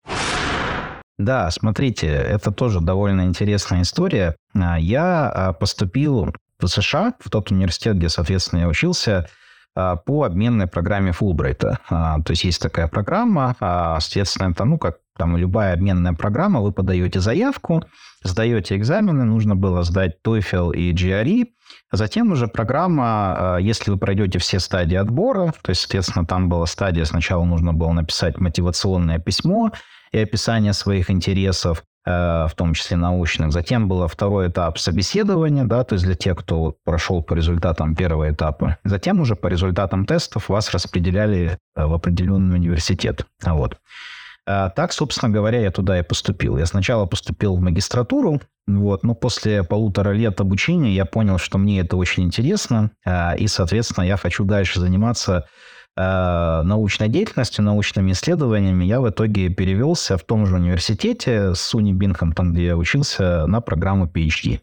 Да, 1.18 1.50
смотрите, 1.50 2.07
это 2.07 2.50
тоже 2.50 2.80
довольно 2.80 3.26
интересная 3.26 3.83
история. 3.83 4.35
А, 4.54 4.80
я 4.80 5.28
а, 5.28 5.52
поступил 5.52 6.35
в 6.59 6.66
США, 6.66 7.12
в 7.21 7.28
тот 7.28 7.50
университет, 7.50 7.99
где, 7.99 8.09
соответственно, 8.09 8.61
я 8.61 8.68
учился, 8.68 9.28
а, 9.76 9.97
по 9.97 10.25
обменной 10.25 10.68
программе 10.68 11.12
Фулбрайта. 11.12 11.80
То 11.90 12.30
есть 12.30 12.45
есть 12.45 12.62
такая 12.62 12.88
программа, 12.88 13.57
соответственно, 13.61 14.52
это, 14.52 14.64
ну, 14.64 14.78
как 14.78 15.00
там 15.18 15.37
любая 15.37 15.75
обменная 15.75 16.14
программа, 16.14 16.62
вы 16.62 16.73
подаете 16.73 17.21
заявку, 17.21 17.85
сдаете 18.23 18.76
экзамены, 18.76 19.25
нужно 19.25 19.54
было 19.54 19.83
сдать 19.83 20.16
TOEFL 20.25 20.75
и 20.75 20.95
GRE, 20.95 21.49
затем 21.92 22.33
уже 22.33 22.49
программа, 22.49 23.57
э, 23.59 23.62
если 23.62 23.90
вы 23.90 23.99
пройдете 23.99 24.38
все 24.38 24.59
стадии 24.59 24.97
отбора, 24.97 25.52
то 25.62 25.71
есть, 25.71 25.83
соответственно, 25.83 26.26
там 26.26 26.49
была 26.49 26.66
стадия, 26.66 27.04
сначала 27.04 27.45
нужно 27.45 27.73
было 27.73 27.92
написать 27.92 28.38
мотивационное 28.38 29.18
письмо 29.18 29.73
и 30.12 30.18
описание 30.18 30.73
своих 30.73 31.11
интересов, 31.11 31.85
э, 32.07 32.11
в 32.11 32.52
том 32.57 32.75
числе 32.75 32.97
научных. 32.97 33.52
Затем 33.52 33.88
был 33.88 34.07
второй 34.07 34.49
этап 34.49 34.78
собеседования, 34.78 35.64
да, 35.64 35.85
то 35.85 35.95
есть 35.95 36.04
для 36.04 36.14
тех, 36.14 36.37
кто 36.37 36.76
прошел 36.85 37.23
по 37.23 37.35
результатам 37.35 37.95
первого 37.95 38.30
этапа. 38.30 38.78
Затем 38.85 39.21
уже 39.21 39.37
по 39.37 39.47
результатам 39.49 40.07
тестов 40.07 40.49
вас 40.49 40.73
распределяли 40.73 41.59
э, 41.76 41.85
в 41.85 41.92
определенный 41.92 42.57
университет. 42.57 43.26
Вот. 43.45 43.78
А 44.50 44.71
так, 44.71 44.95
собственно 44.95 45.31
говоря, 45.31 45.61
я 45.61 45.71
туда 45.71 45.99
и 45.99 46.02
поступил. 46.02 46.57
Я 46.57 46.64
сначала 46.64 47.05
поступил 47.05 47.55
в 47.57 47.61
магистратуру, 47.61 48.40
вот, 48.67 49.02
но 49.02 49.14
после 49.14 49.62
полутора 49.62 50.12
лет 50.12 50.40
обучения 50.40 50.95
я 50.95 51.05
понял, 51.05 51.37
что 51.37 51.59
мне 51.59 51.81
это 51.81 51.99
очень 51.99 52.25
интересно, 52.25 52.90
а, 53.05 53.35
и, 53.35 53.47
соответственно, 53.47 54.07
я 54.07 54.17
хочу 54.17 54.47
дальше 54.47 54.81
заниматься 54.81 55.47
а, 55.99 56.62
научной 56.62 57.09
деятельностью, 57.09 57.62
научными 57.62 58.12
исследованиями. 58.12 58.87
Я 58.87 59.02
в 59.02 59.11
итоге 59.11 59.50
перевелся 59.50 60.17
в 60.17 60.25
том 60.25 60.47
же 60.47 60.55
университете 60.55 61.55
с 61.55 61.61
Суни 61.61 61.93
Бинхамтон, 61.93 62.55
где 62.55 62.69
я 62.69 62.76
учился, 62.78 63.47
на 63.47 63.61
программу 63.61 64.07
PhD. 64.07 64.61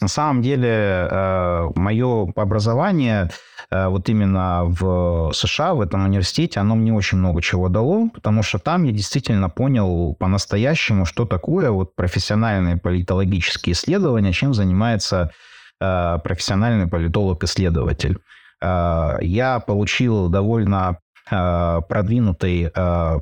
На 0.00 0.06
самом 0.06 0.42
деле, 0.42 1.08
э, 1.10 1.68
мое 1.74 2.32
образование 2.36 3.30
э, 3.70 3.88
вот 3.88 4.08
именно 4.08 4.62
в 4.64 5.32
США, 5.32 5.74
в 5.74 5.80
этом 5.80 6.04
университете, 6.04 6.60
оно 6.60 6.76
мне 6.76 6.92
очень 6.92 7.18
много 7.18 7.42
чего 7.42 7.68
дало, 7.68 8.08
потому 8.14 8.44
что 8.44 8.60
там 8.60 8.84
я 8.84 8.92
действительно 8.92 9.48
понял 9.50 10.14
по-настоящему, 10.14 11.04
что 11.04 11.24
такое 11.24 11.72
вот 11.72 11.96
профессиональные 11.96 12.76
политологические 12.76 13.72
исследования, 13.72 14.32
чем 14.32 14.54
занимается 14.54 15.32
э, 15.80 16.18
профессиональный 16.22 16.86
политолог-исследователь. 16.86 18.18
Я 18.60 19.62
получил 19.64 20.28
довольно 20.28 20.98
продвинутый 21.30 22.72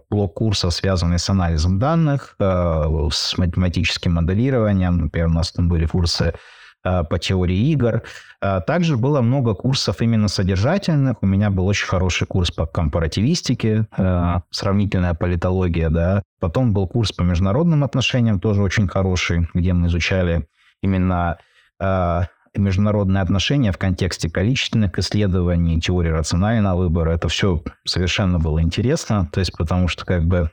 блок 0.08 0.32
курсов, 0.32 0.72
связанный 0.72 1.18
с 1.18 1.28
анализом 1.28 1.78
данных, 1.78 2.36
с 2.38 3.36
математическим 3.36 4.14
моделированием. 4.14 4.96
Например, 4.96 5.28
у 5.28 5.32
нас 5.32 5.52
там 5.52 5.68
были 5.68 5.84
курсы 5.84 6.32
по 7.08 7.18
теории 7.18 7.70
игр. 7.70 8.02
Э, 8.40 8.60
также 8.66 8.96
было 8.96 9.20
много 9.20 9.54
курсов 9.54 10.00
именно 10.00 10.28
содержательных. 10.28 11.22
У 11.22 11.26
меня 11.26 11.50
был 11.50 11.66
очень 11.66 11.86
хороший 11.86 12.26
курс 12.26 12.50
по 12.50 12.66
компаративистике, 12.66 13.86
э, 13.96 14.34
сравнительная 14.50 15.14
политология, 15.14 15.90
да. 15.90 16.22
Потом 16.40 16.72
был 16.72 16.86
курс 16.86 17.12
по 17.12 17.22
международным 17.22 17.84
отношениям, 17.84 18.40
тоже 18.40 18.62
очень 18.62 18.88
хороший, 18.88 19.48
где 19.54 19.72
мы 19.72 19.88
изучали 19.88 20.46
именно 20.82 21.38
международные 22.58 23.22
отношения 23.22 23.70
в 23.70 23.76
контексте 23.76 24.30
количественных 24.30 24.98
исследований, 24.98 25.78
теории 25.78 26.08
рационального 26.08 26.84
выбора. 26.84 27.10
Это 27.10 27.28
все 27.28 27.62
совершенно 27.84 28.38
было 28.38 28.62
интересно. 28.62 29.28
То 29.30 29.40
есть, 29.40 29.52
потому 29.56 29.88
что 29.88 30.06
как 30.06 30.24
бы 30.24 30.50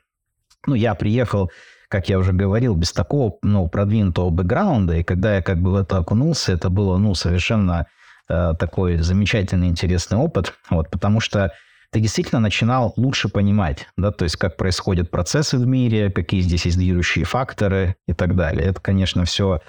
ну, 0.65 0.75
я 0.75 0.95
приехал 0.95 1.51
как 1.93 2.09
я 2.09 2.17
уже 2.17 2.33
говорил, 2.33 2.73
без 2.73 2.91
такого 2.91 3.37
ну, 3.43 3.67
продвинутого 3.67 4.31
бэкграунда, 4.31 4.97
и 4.97 5.03
когда 5.03 5.35
я 5.35 5.43
как 5.43 5.59
бы 5.59 5.73
в 5.73 5.75
это 5.75 5.97
окунулся, 5.97 6.51
это 6.51 6.71
было 6.71 6.97
ну, 6.97 7.13
совершенно 7.13 7.85
э, 8.27 8.53
такой 8.57 8.97
замечательный, 8.97 9.67
интересный 9.67 10.17
опыт, 10.17 10.55
вот, 10.71 10.89
потому 10.89 11.19
что 11.19 11.51
ты 11.91 11.99
действительно 11.99 12.41
начинал 12.41 12.93
лучше 12.97 13.29
понимать, 13.29 13.85
да, 13.95 14.09
то 14.09 14.23
есть 14.23 14.37
как 14.37 14.57
происходят 14.57 15.11
процессы 15.11 15.55
в 15.59 15.67
мире, 15.67 16.09
какие 16.09 16.41
здесь 16.41 16.65
есть 16.65 16.79
движущие 16.79 17.25
факторы 17.25 17.95
и 18.07 18.13
так 18.13 18.35
далее. 18.35 18.65
Это, 18.65 18.81
конечно, 18.81 19.23
все 19.25 19.61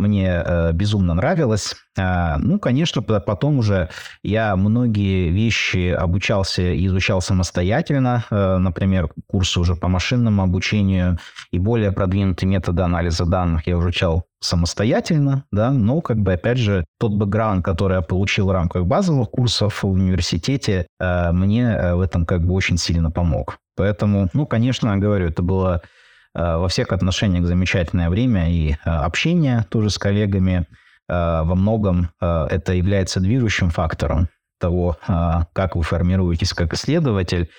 мне 0.00 0.42
э, 0.44 0.72
безумно 0.72 1.14
нравилось. 1.14 1.76
А, 1.98 2.38
ну, 2.38 2.58
конечно, 2.58 3.02
потом 3.02 3.58
уже 3.58 3.88
я 4.22 4.56
многие 4.56 5.28
вещи 5.28 5.90
обучался 5.90 6.62
и 6.62 6.86
изучал 6.86 7.20
самостоятельно. 7.20 8.24
Э, 8.30 8.56
например, 8.56 9.10
курсы 9.26 9.60
уже 9.60 9.76
по 9.76 9.88
машинному 9.88 10.42
обучению 10.42 11.18
и 11.50 11.58
более 11.58 11.92
продвинутые 11.92 12.48
методы 12.48 12.82
анализа 12.82 13.26
данных 13.26 13.66
я 13.66 13.74
изучал 13.74 14.24
самостоятельно, 14.40 15.44
да, 15.52 15.70
но 15.70 16.00
как 16.00 16.16
бы 16.16 16.32
опять 16.32 16.58
же 16.58 16.86
тот 16.98 17.12
бэкграунд, 17.12 17.62
который 17.64 17.96
я 17.96 18.02
получил 18.02 18.46
в 18.46 18.52
рамках 18.52 18.86
базовых 18.86 19.30
курсов 19.30 19.82
в 19.82 19.88
университете, 19.88 20.86
э, 20.98 21.32
мне 21.32 21.94
в 21.94 22.00
этом 22.00 22.24
как 22.24 22.46
бы 22.46 22.54
очень 22.54 22.78
сильно 22.78 23.10
помог. 23.10 23.58
Поэтому, 23.76 24.28
ну, 24.32 24.46
конечно, 24.46 24.96
говорю, 24.96 25.26
это 25.28 25.42
было 25.42 25.82
Э, 25.82 25.99
во 26.34 26.68
всех 26.68 26.92
отношениях 26.92 27.46
замечательное 27.46 28.08
время 28.08 28.50
и 28.50 28.72
э, 28.72 28.74
общение 28.84 29.64
тоже 29.68 29.90
с 29.90 29.98
коллегами. 29.98 30.66
Э, 31.08 31.42
во 31.42 31.54
многом 31.54 32.10
это 32.20 32.72
является 32.72 33.20
движущим 33.20 33.70
фактором 33.70 34.28
того, 34.60 34.98
как 35.06 35.74
вы 35.74 35.82
формируетесь 35.82 36.52
как 36.52 36.74
исследователь. 36.74 37.50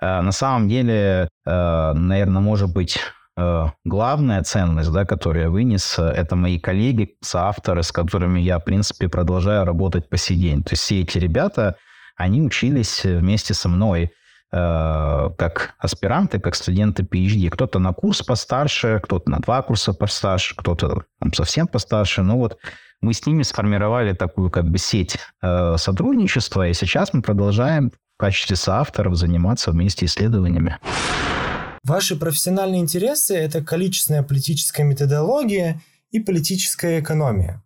На 0.00 0.32
самом 0.32 0.68
деле, 0.68 1.28
наверное, 1.46 2.42
может 2.42 2.72
быть, 2.72 2.98
главная 3.84 4.42
ценность, 4.42 4.92
да, 4.92 5.04
которую 5.04 5.44
я 5.44 5.50
вынес, 5.50 6.00
это 6.00 6.34
мои 6.34 6.58
коллеги, 6.58 7.14
соавторы, 7.22 7.84
с 7.84 7.92
которыми 7.92 8.40
я, 8.40 8.58
в 8.58 8.64
принципе, 8.64 9.08
продолжаю 9.08 9.66
работать 9.66 10.08
по 10.08 10.16
сей 10.16 10.36
день. 10.36 10.64
То 10.64 10.72
есть 10.72 10.82
все 10.82 11.02
эти 11.02 11.18
ребята, 11.18 11.76
они 12.16 12.42
учились 12.42 13.04
вместе 13.04 13.54
со 13.54 13.68
мной 13.68 14.10
Э, 14.10 14.12
как 14.50 15.74
аспиранты, 15.78 16.40
как 16.40 16.54
студенты 16.54 17.02
PhD. 17.02 17.50
Кто-то 17.50 17.78
на 17.78 17.92
курс 17.92 18.22
постарше, 18.22 19.00
кто-то 19.02 19.30
на 19.30 19.40
два 19.40 19.60
курса 19.62 19.92
постарше, 19.92 20.54
кто-то 20.56 21.04
совсем 21.34 21.66
постарше. 21.66 22.22
Ну 22.22 22.38
вот 22.38 22.58
мы 23.00 23.12
с 23.12 23.24
ними 23.26 23.42
сформировали 23.42 24.12
такую 24.12 24.50
как 24.50 24.68
бы 24.68 24.78
сеть 24.78 25.18
э, 25.42 25.76
сотрудничества, 25.76 26.68
и 26.68 26.74
сейчас 26.74 27.12
мы 27.12 27.22
продолжаем 27.22 27.90
в 27.90 28.18
качестве 28.18 28.56
соавторов 28.56 29.16
заниматься 29.16 29.70
вместе 29.70 30.06
исследованиями. 30.06 30.78
Ваши 31.84 32.16
профессиональные 32.16 32.80
интересы– 32.80 33.34
это 33.36 33.62
количественная 33.62 34.22
политическая 34.22 34.82
методология 34.82 35.80
и 36.10 36.20
политическая 36.20 37.00
экономия. 37.00 37.62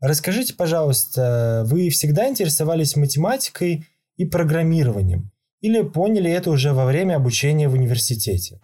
Расскажите, 0.00 0.54
пожалуйста, 0.54 1.64
вы 1.66 1.90
всегда 1.90 2.28
интересовались 2.28 2.94
математикой 2.94 3.86
и 4.16 4.24
программированием? 4.24 5.32
Или 5.60 5.82
поняли 5.82 6.30
это 6.30 6.50
уже 6.50 6.72
во 6.72 6.86
время 6.86 7.16
обучения 7.16 7.68
в 7.68 7.72
университете? 7.72 8.60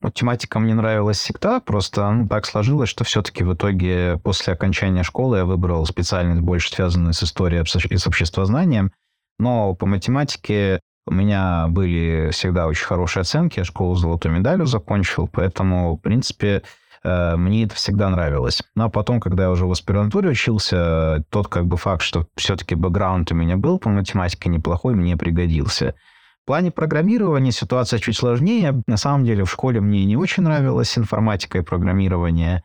Математика 0.00 0.60
мне 0.60 0.74
нравилась 0.74 1.18
всегда, 1.18 1.60
просто 1.60 2.08
ну, 2.10 2.28
так 2.28 2.46
сложилось, 2.46 2.90
что 2.90 3.04
все-таки 3.04 3.42
в 3.42 3.54
итоге 3.54 4.20
после 4.22 4.52
окончания 4.52 5.02
школы 5.02 5.38
я 5.38 5.44
выбрал 5.44 5.84
специальность, 5.86 6.42
больше 6.42 6.72
связанную 6.72 7.12
с 7.12 7.22
историей 7.24 7.64
и 7.90 7.96
с 7.96 8.06
обществознанием. 8.06 8.92
Но 9.38 9.74
по 9.74 9.86
математике 9.86 10.80
у 11.06 11.12
меня 11.12 11.66
были 11.68 12.30
всегда 12.30 12.68
очень 12.68 12.84
хорошие 12.84 13.22
оценки, 13.22 13.58
я 13.58 13.64
школу 13.64 13.96
с 13.96 14.00
золотой 14.00 14.30
медалью 14.30 14.66
закончил, 14.66 15.26
поэтому, 15.26 15.96
в 15.96 16.00
принципе, 16.00 16.62
мне 17.04 17.64
это 17.64 17.74
всегда 17.74 18.08
нравилось. 18.08 18.62
Ну, 18.74 18.84
а 18.84 18.88
потом, 18.88 19.20
когда 19.20 19.44
я 19.44 19.50
уже 19.50 19.66
в 19.66 19.70
аспирантуре 19.70 20.30
учился, 20.30 21.24
тот 21.30 21.48
как 21.48 21.66
бы 21.66 21.76
факт, 21.76 22.02
что 22.02 22.26
все-таки 22.34 22.74
бэкграунд 22.74 23.30
у 23.30 23.34
меня 23.34 23.56
был 23.56 23.78
по 23.78 23.90
математике 23.90 24.48
неплохой, 24.48 24.94
мне 24.94 25.16
пригодился. 25.16 25.94
В 26.44 26.46
плане 26.46 26.70
программирования 26.70 27.52
ситуация 27.52 27.98
чуть 27.98 28.18
сложнее. 28.18 28.82
На 28.86 28.98
самом 28.98 29.24
деле 29.24 29.44
в 29.44 29.50
школе 29.50 29.80
мне 29.80 30.04
не 30.04 30.18
очень 30.18 30.42
нравилась 30.42 30.98
информатика 30.98 31.56
и 31.56 31.62
программирование. 31.62 32.62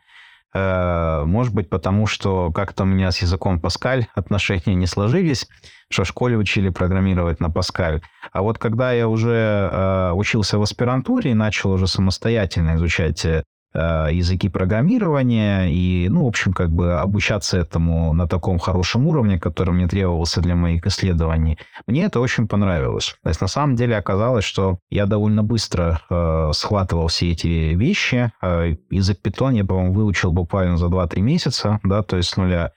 Э, 0.52 1.24
может 1.24 1.54
быть, 1.54 1.70
потому 1.70 2.06
что 2.06 2.52
как-то 2.52 2.82
у 2.82 2.86
меня 2.86 3.10
с 3.10 3.22
языком 3.22 3.58
Паскаль 3.58 4.06
отношения 4.14 4.74
не 4.74 4.84
сложились, 4.84 5.48
что 5.88 6.04
в 6.04 6.08
школе 6.08 6.36
учили 6.36 6.68
программировать 6.68 7.40
на 7.40 7.48
Паскаль. 7.48 8.02
А 8.32 8.42
вот 8.42 8.58
когда 8.58 8.92
я 8.92 9.08
уже 9.08 9.70
э, 9.72 10.12
учился 10.12 10.58
в 10.58 10.62
аспирантуре 10.62 11.30
и 11.30 11.34
начал 11.34 11.70
уже 11.72 11.86
самостоятельно 11.86 12.74
изучать 12.74 13.24
Э, 13.24 13.42
языки 13.74 14.48
программирования 14.48 15.66
и, 15.70 16.08
ну, 16.08 16.24
в 16.24 16.28
общем, 16.28 16.52
как 16.52 16.70
бы 16.70 16.94
обучаться 16.94 17.58
этому 17.58 18.12
на 18.12 18.26
таком 18.26 18.58
хорошем 18.58 19.06
уровне, 19.06 19.38
который 19.38 19.72
мне 19.72 19.86
требовался 19.86 20.40
для 20.40 20.56
моих 20.56 20.86
исследований. 20.86 21.58
Мне 21.86 22.04
это 22.04 22.20
очень 22.20 22.48
понравилось. 22.48 23.16
То 23.22 23.28
есть, 23.28 23.40
на 23.40 23.46
самом 23.46 23.76
деле, 23.76 23.96
оказалось, 23.96 24.44
что 24.44 24.78
я 24.90 25.06
довольно 25.06 25.42
быстро 25.42 26.00
э, 26.10 26.50
схватывал 26.52 27.08
все 27.08 27.30
эти 27.30 27.46
вещи. 27.46 28.32
Э, 28.42 28.74
язык 28.90 29.18
Python 29.22 29.56
я, 29.56 29.64
по-моему, 29.64 29.94
выучил 29.94 30.32
буквально 30.32 30.76
за 30.76 30.86
2-3 30.86 31.20
месяца, 31.20 31.80
да, 31.84 32.02
то 32.02 32.16
есть 32.16 32.30
с 32.30 32.36
нуля. 32.36 32.72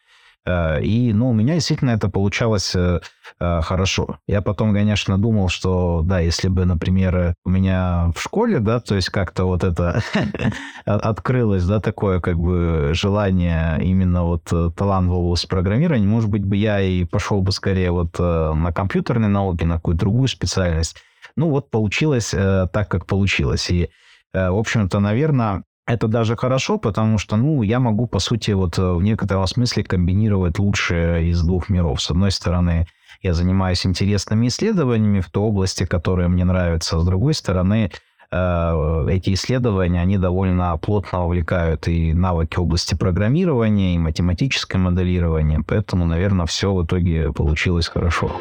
Э, 0.46 0.82
и, 0.82 1.14
ну, 1.14 1.30
у 1.30 1.34
меня 1.34 1.56
действительно 1.56 1.92
это 1.92 2.10
получалось 2.10 2.76
э, 2.76 3.00
э, 3.40 3.62
хорошо. 3.62 4.20
Я 4.28 4.42
потом, 4.42 4.74
конечно, 4.74 5.18
думал, 5.18 5.50
что, 5.50 6.02
да, 6.04 6.20
если 6.20 6.50
бы, 6.50 6.66
например, 6.66 7.36
у 7.46 7.50
меня 7.50 8.12
в 8.16 8.22
школе, 8.22 8.60
да, 8.60 8.80
то 8.80 8.96
есть 8.96 9.10
как-то 9.10 9.46
вот 9.46 9.64
это 9.64 10.02
открылось, 10.86 11.66
да, 11.66 11.80
такое 11.80 12.20
как 12.20 12.38
бы 12.38 12.92
желание 12.94 13.80
именно 13.82 14.24
вот 14.24 14.52
талант 14.76 15.10
в 15.10 15.14
области 15.14 15.48
программирования, 15.48 16.08
может 16.08 16.30
быть, 16.30 16.44
бы 16.46 16.56
я 16.56 16.82
и 16.82 17.06
пошел 17.06 17.42
бы 17.42 17.52
скорее 17.52 17.92
вот 17.92 18.20
на 18.20 18.72
компьютерные 18.74 19.30
науки, 19.30 19.64
на 19.64 19.76
какую-то 19.76 20.02
другую 20.02 20.28
специальность. 20.28 20.98
Ну, 21.36 21.50
вот 21.50 21.70
получилось 21.72 22.32
так, 22.32 22.90
как 22.90 23.06
получилось. 23.06 23.70
И, 23.70 23.90
в 24.34 24.58
общем-то, 24.58 25.00
наверное, 25.00 25.64
это 25.86 26.08
даже 26.08 26.36
хорошо, 26.36 26.78
потому 26.78 27.18
что, 27.18 27.36
ну, 27.36 27.62
я 27.62 27.80
могу, 27.80 28.08
по 28.08 28.20
сути, 28.20 28.52
вот 28.52 28.78
э, 28.78 28.94
в 28.94 29.02
некотором 29.02 29.46
смысле 29.48 29.84
комбинировать 29.84 30.58
лучшее 30.60 31.30
из 31.30 31.42
двух 31.42 31.70
миров. 31.70 32.02
С 32.02 32.10
одной 32.10 32.32
стороны, 32.32 32.88
я 33.22 33.34
занимаюсь 33.34 33.86
интересными 33.86 34.48
исследованиями 34.48 35.20
в 35.20 35.30
той 35.30 35.44
области, 35.44 35.86
которая 35.86 36.30
мне 36.30 36.46
нравится. 36.46 37.00
С 37.00 37.06
другой 37.06 37.34
стороны, 37.34 37.92
э, 38.32 39.08
эти 39.10 39.34
исследования, 39.34 40.02
они 40.02 40.18
довольно 40.18 40.78
плотно 40.78 41.20
вовлекают 41.20 41.90
и 41.90 42.14
навыки 42.14 42.58
области 42.58 42.96
программирования, 42.96 43.96
и 43.96 44.00
математическое 44.00 44.78
моделирование. 44.78 45.60
Поэтому, 45.68 46.06
наверное, 46.06 46.46
все 46.46 46.74
в 46.74 46.86
итоге 46.86 47.34
получилось 47.34 47.90
хорошо. 47.90 48.32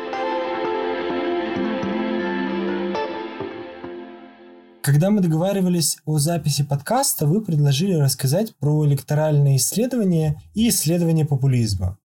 Когда 4.83 5.11
мы 5.11 5.21
договаривались 5.21 5.99
о 6.07 6.19
записи 6.19 6.65
подкаста, 6.65 7.25
вы 7.25 7.41
предложили 7.41 7.95
рассказать 7.95 8.57
про 8.57 8.85
электоральные 8.85 9.59
исследования 9.59 10.43
и 10.55 10.71
исследования 10.71 11.25
популизма. 11.25 11.99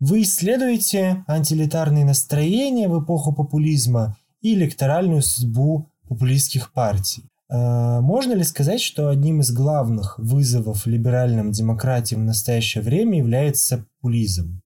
Вы 0.00 0.22
исследуете 0.22 1.22
антилитарные 1.28 2.06
настроения 2.06 2.88
в 2.88 3.04
эпоху 3.04 3.34
популизма 3.34 4.16
и 4.40 4.54
электоральную 4.54 5.20
судьбу 5.20 5.90
популистских 6.08 6.72
партий. 6.72 7.24
Э, 7.50 8.00
можно 8.00 8.32
ли 8.32 8.42
сказать, 8.42 8.80
что 8.80 9.10
одним 9.10 9.40
из 9.40 9.52
главных 9.52 10.18
вызовов 10.18 10.86
либеральным 10.86 11.52
демократиям 11.52 12.22
в 12.22 12.24
настоящее 12.24 12.82
время 12.82 13.18
является 13.18 13.84
популизм? 14.00 14.62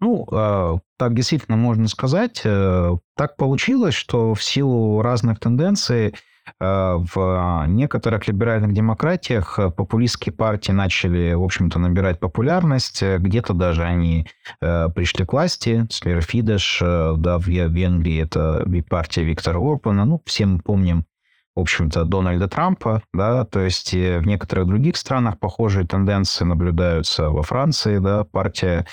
Ну, 0.00 0.26
а, 0.30 0.78
так 0.98 1.14
действительно 1.14 1.56
можно 1.56 1.88
сказать. 1.88 2.42
Э, 2.44 2.96
так 3.16 3.36
получилось, 3.36 3.94
что 3.94 4.34
в 4.34 4.42
силу 4.42 5.02
разных 5.02 5.40
тенденций 5.40 6.08
э, 6.08 6.12
в 6.60 7.64
некоторых 7.68 8.26
либеральных 8.28 8.72
демократиях 8.72 9.58
популистские 9.76 10.32
партии 10.32 10.72
начали, 10.72 11.34
в 11.34 11.42
общем-то, 11.42 11.78
набирать 11.78 12.20
популярность. 12.20 13.02
Где-то 13.02 13.54
даже 13.54 13.82
они 13.82 14.26
э, 14.60 14.88
пришли 14.94 15.24
к 15.24 15.32
власти. 15.32 15.86
Например, 16.00 16.22
Фидеш, 16.22 16.78
да, 16.80 17.38
в 17.38 17.46
Венгрии 17.46 18.22
это 18.22 18.66
партия 18.88 19.24
Виктора 19.24 19.58
Орбана. 19.58 20.04
Ну, 20.04 20.22
все 20.26 20.46
мы 20.46 20.60
помним 20.60 21.04
в 21.56 21.60
общем-то, 21.60 22.04
Дональда 22.04 22.48
Трампа, 22.48 23.00
да, 23.12 23.44
то 23.44 23.60
есть 23.60 23.92
в 23.92 24.22
некоторых 24.22 24.66
других 24.66 24.96
странах 24.96 25.38
похожие 25.38 25.86
тенденции 25.86 26.44
наблюдаются 26.44 27.30
во 27.30 27.44
Франции, 27.44 27.98
да, 27.98 28.24
партия 28.24 28.80
Э, 28.80 28.86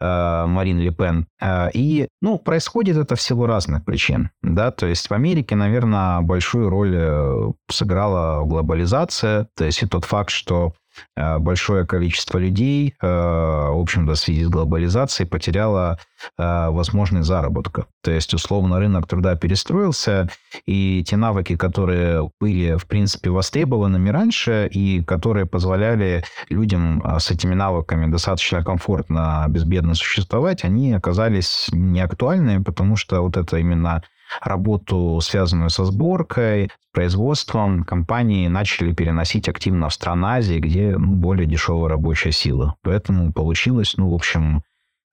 Марин 0.00 0.78
Ле. 0.78 0.94
Э, 1.40 1.70
и, 1.72 2.08
ну, 2.20 2.38
происходит 2.38 2.96
это 2.96 3.16
в 3.16 3.20
силу 3.20 3.46
разных 3.46 3.84
причин, 3.84 4.30
да, 4.42 4.70
то 4.70 4.86
есть 4.86 5.08
в 5.08 5.12
Америке, 5.12 5.56
наверное, 5.56 6.20
большую 6.20 6.68
роль 6.68 6.94
э, 6.96 7.52
сыграла 7.70 8.44
глобализация, 8.44 9.48
то 9.56 9.64
есть 9.64 9.82
и 9.82 9.86
тот 9.86 10.04
факт, 10.04 10.30
что 10.30 10.72
Э, 10.76 10.85
большое 11.16 11.86
количество 11.86 12.38
людей, 12.38 12.94
э, 13.00 13.06
в 13.06 13.80
общем-то, 13.80 14.14
в 14.14 14.18
связи 14.18 14.44
с 14.44 14.48
глобализацией 14.48 15.28
потеряло 15.28 15.98
э, 16.38 16.68
возможность 16.70 17.26
заработка. 17.26 17.86
То 18.02 18.10
есть, 18.10 18.32
условно, 18.34 18.78
рынок 18.78 19.06
труда 19.06 19.34
перестроился, 19.36 20.28
и 20.64 21.04
те 21.04 21.16
навыки, 21.16 21.56
которые 21.56 22.30
были, 22.40 22.76
в 22.76 22.86
принципе, 22.86 23.30
востребованными 23.30 24.08
раньше, 24.10 24.68
и 24.70 25.02
которые 25.02 25.46
позволяли 25.46 26.24
людям 26.48 27.02
с 27.18 27.30
этими 27.30 27.54
навыками 27.54 28.10
достаточно 28.10 28.62
комфортно, 28.62 29.44
безбедно 29.48 29.94
существовать, 29.94 30.64
они 30.64 30.92
оказались 30.92 31.68
неактуальными, 31.72 32.62
потому 32.62 32.96
что 32.96 33.20
вот 33.20 33.36
это 33.36 33.58
именно 33.58 34.02
работу, 34.40 35.20
связанную 35.20 35.70
со 35.70 35.84
сборкой, 35.84 36.70
производством, 36.92 37.84
компании 37.84 38.48
начали 38.48 38.92
переносить 38.92 39.48
активно 39.48 39.88
в 39.88 39.94
страны 39.94 40.26
Азии, 40.26 40.58
где 40.58 40.96
ну, 40.96 41.14
более 41.14 41.46
дешевая 41.46 41.90
рабочая 41.90 42.32
сила. 42.32 42.76
Поэтому 42.82 43.32
получилось, 43.32 43.94
ну, 43.96 44.10
в 44.10 44.14
общем, 44.14 44.62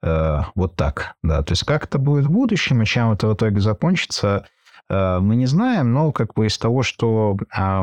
э, 0.02 0.42
вот 0.56 0.76
так. 0.76 1.16
Да. 1.24 1.42
То 1.44 1.52
есть 1.52 1.64
как 1.66 1.86
это 1.86 1.98
будет 1.98 2.26
в 2.26 2.32
будущем 2.32 2.82
и 2.82 2.86
чем 2.86 3.12
это 3.12 3.28
в 3.28 3.34
итоге 3.34 3.60
закончится, 3.60 4.46
э, 4.90 5.20
мы 5.20 5.36
не 5.36 5.46
знаем, 5.46 5.94
но 5.94 6.12
как 6.12 6.34
бы 6.34 6.46
из 6.46 6.58
того, 6.58 6.84
что 6.84 7.38
э, 7.56 7.82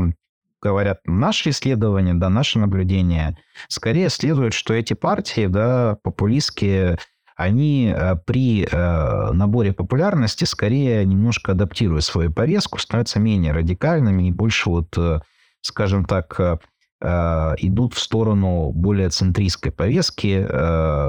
говорят 0.62 1.00
наши 1.04 1.50
исследования, 1.50 2.14
да, 2.14 2.28
наши 2.28 2.58
наблюдения, 2.58 3.36
скорее 3.68 4.08
следует, 4.08 4.52
что 4.52 4.74
эти 4.74 4.94
партии, 4.94 5.46
да, 5.46 5.96
популистские, 6.02 6.98
они 7.40 7.90
э, 7.94 8.16
при 8.26 8.68
э, 8.70 9.32
наборе 9.32 9.72
популярности 9.72 10.44
скорее 10.44 11.06
немножко 11.06 11.52
адаптируют 11.52 12.04
свою 12.04 12.30
повестку, 12.30 12.78
становятся 12.78 13.18
менее 13.18 13.52
радикальными 13.52 14.28
и 14.28 14.32
больше 14.32 14.68
вот, 14.68 14.96
э, 14.98 15.20
скажем 15.62 16.04
так, 16.04 16.60
идут 17.02 17.94
в 17.94 17.98
сторону 17.98 18.72
более 18.72 19.08
центристской 19.08 19.72
повестки, 19.72 20.46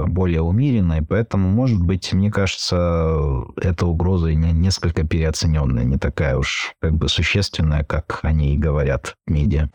более 0.07 0.41
умеренной, 0.41 1.01
поэтому, 1.01 1.49
может 1.49 1.83
быть, 1.83 2.13
мне 2.13 2.31
кажется, 2.31 3.43
эта 3.57 3.85
угроза 3.85 4.33
несколько 4.33 5.05
переоцененная, 5.05 5.83
не 5.83 5.97
такая 5.97 6.37
уж 6.37 6.71
как 6.79 6.93
бы 6.93 7.09
существенная, 7.09 7.83
как 7.83 8.19
они 8.23 8.53
и 8.53 8.57
говорят 8.57 9.17
в 9.27 9.31
медиа. 9.31 9.69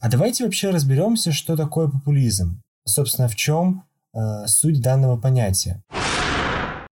А 0.00 0.10
давайте 0.10 0.44
вообще 0.44 0.68
разберемся, 0.68 1.32
что 1.32 1.56
такое 1.56 1.88
популизм. 1.88 2.60
Собственно, 2.84 3.28
в 3.28 3.36
чем 3.36 3.84
Э, 4.16 4.46
суть 4.46 4.80
данного 4.80 5.18
понятия? 5.18 5.82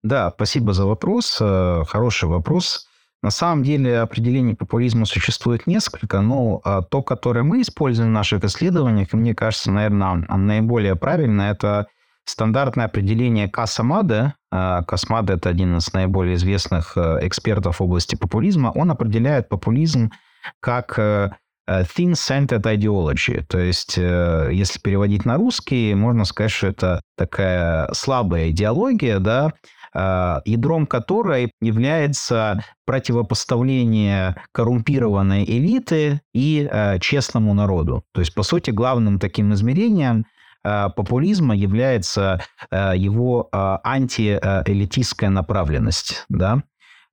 Да, 0.03 0.33
спасибо 0.35 0.73
за 0.73 0.87
вопрос. 0.87 1.39
Э, 1.41 1.85
хороший 1.87 2.29
вопрос. 2.29 2.89
На 3.23 3.31
самом 3.31 3.63
деле 3.63 4.01
определений 4.01 4.55
популизма 4.55 5.07
существует 5.07 5.69
несколько, 5.69 6.21
но 6.21 6.61
а, 6.65 6.83
то, 6.83 7.03
которое 7.03 7.45
мы 7.45 7.63
используем 7.63 8.09
в 8.09 8.13
наших 8.13 8.43
исследованиях, 8.43 9.13
мне 9.13 9.33
кажется, 9.33 9.71
наверное, 9.71 10.25
наиболее 10.29 10.97
правильно, 10.97 11.43
это 11.43 11.87
стандартное 12.25 12.87
определение 12.87 13.49
Касамада. 13.49 14.35
Э, 14.51 14.81
Касмада– 14.85 15.33
это 15.35 15.51
один 15.51 15.77
из 15.77 15.93
наиболее 15.93 16.35
известных 16.35 16.97
экспертов 16.97 17.79
в 17.79 17.85
области 17.85 18.17
популизма. 18.17 18.73
Он 18.75 18.91
определяет 18.91 19.49
популизм 19.49 20.11
как 20.61 20.99
Э, 20.99 21.31
thin-centered 21.69 22.63
ideology. 22.63 23.45
То 23.47 23.59
есть, 23.59 23.97
э, 23.97 24.51
если 24.53 24.79
переводить 24.81 25.25
на 25.25 25.37
русский, 25.37 25.95
можно 25.95 26.25
сказать, 26.25 26.51
что 26.51 26.67
это 26.67 27.01
такая 27.17 27.89
слабая 27.93 28.51
идеология, 28.51 29.19
да, 29.19 29.53
э, 29.95 30.41
ядром 30.45 30.87
которой 30.87 31.53
является 31.61 32.65
противопоставление 32.85 34.37
коррумпированной 34.53 35.45
элиты 35.45 36.21
и 36.35 36.69
честному 37.01 37.55
народу. 37.55 38.05
То 38.13 38.21
есть, 38.21 38.35
по 38.35 38.43
сути, 38.43 38.71
главным 38.71 39.19
таким 39.19 39.53
измерением 39.55 40.27
популизма 40.65 41.57
является 41.57 42.41
его 42.71 43.49
антиэлитистская 43.53 45.29
направленность. 45.29 46.25
Да? 46.29 46.63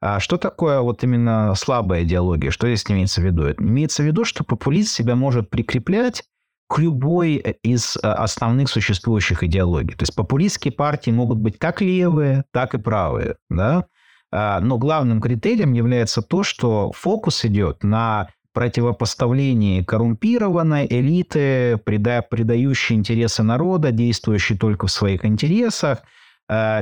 А 0.02 0.20
что 0.20 0.38
такое 0.38 0.80
вот 0.80 1.04
именно 1.04 1.54
слабая 1.56 2.04
идеология? 2.04 2.52
Что 2.52 2.68
здесь 2.68 2.86
имеется 2.90 3.22
в 3.22 3.26
виду? 3.26 3.52
Имеется 3.52 4.02
в 4.02 4.06
виду, 4.06 4.24
что 4.24 4.44
популист 4.44 4.94
себя 4.94 5.16
может 5.16 5.50
прикреплять 5.50 6.24
к 6.70 6.78
любой 6.78 7.36
из 7.64 7.98
э, 7.98 8.00
основных 8.02 8.70
существующих 8.70 9.44
идеологий. 9.44 9.96
То 9.96 10.04
есть 10.04 10.16
популистские 10.16 10.72
партии 10.72 11.12
могут 11.12 11.40
быть 11.40 11.58
как 11.58 11.82
левые, 11.82 12.46
так 12.54 12.76
и 12.76 12.78
правые. 12.78 13.36
Да? 13.50 13.86
А, 14.32 14.62
но 14.62 14.78
главным 14.78 15.20
критерием 15.20 15.74
является 15.74 16.22
то, 16.22 16.44
что 16.44 16.92
фокус 16.94 17.44
идет 17.44 17.84
на 17.84 18.30
противопоставлении 18.54 19.84
коррумпированной 19.84 20.86
элиты, 20.90 21.78
предающей 21.78 22.96
интересы 22.96 23.44
народа, 23.44 23.92
действующей 23.92 24.58
только 24.58 24.88
в 24.88 24.92
своих 24.92 25.26
интересах– 25.26 26.04
Э, 26.10 26.19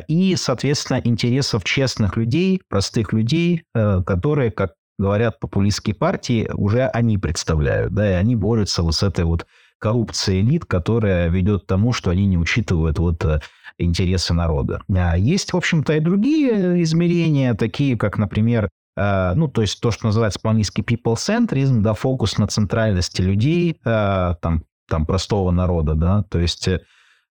и, 0.07 0.35
соответственно, 0.37 1.01
интересов 1.03 1.63
честных 1.65 2.15
людей, 2.15 2.61
простых 2.69 3.11
людей, 3.11 3.63
э, 3.75 4.01
которые, 4.05 4.49
как 4.51 4.73
говорят 4.97 5.39
популистские 5.39 5.93
партии, 5.93 6.49
уже 6.53 6.87
они 6.87 7.17
представляют, 7.17 7.93
да, 7.93 8.09
и 8.09 8.13
они 8.13 8.35
борются 8.35 8.81
вот 8.81 8.95
с 8.95 9.03
этой 9.03 9.25
вот 9.25 9.45
коррупцией 9.77 10.41
элит, 10.41 10.65
которая 10.65 11.27
ведет 11.29 11.63
к 11.63 11.67
тому, 11.67 11.91
что 11.91 12.11
они 12.11 12.25
не 12.25 12.37
учитывают 12.37 12.97
вот 12.97 13.23
э, 13.25 13.41
интересы 13.77 14.33
народа. 14.33 14.81
А 14.89 15.17
есть, 15.17 15.51
в 15.51 15.57
общем-то, 15.57 15.93
и 15.93 15.99
другие 15.99 16.81
измерения, 16.83 17.53
такие 17.53 17.97
как, 17.97 18.17
например, 18.17 18.69
ну, 18.99 19.47
то 19.47 19.61
есть 19.61 19.79
то, 19.79 19.91
что 19.91 20.07
называется 20.07 20.39
по-английски 20.39 20.81
people-centrism, 20.81 21.81
да, 21.81 21.93
фокус 21.93 22.39
на 22.39 22.47
центральности 22.47 23.21
людей, 23.21 23.79
там, 23.83 24.63
там 24.89 25.05
простого 25.05 25.51
народа, 25.51 25.93
да, 25.93 26.23
то 26.23 26.39
есть 26.39 26.67
Э, 26.67 26.79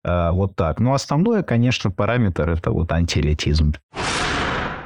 вот 0.06 0.54
так. 0.56 0.80
Но 0.80 0.94
основное, 0.94 1.42
конечно, 1.42 1.90
параметр– 1.90 2.48
это 2.50 2.70
вот 2.70 2.92
антиэлитизм. 2.92 3.74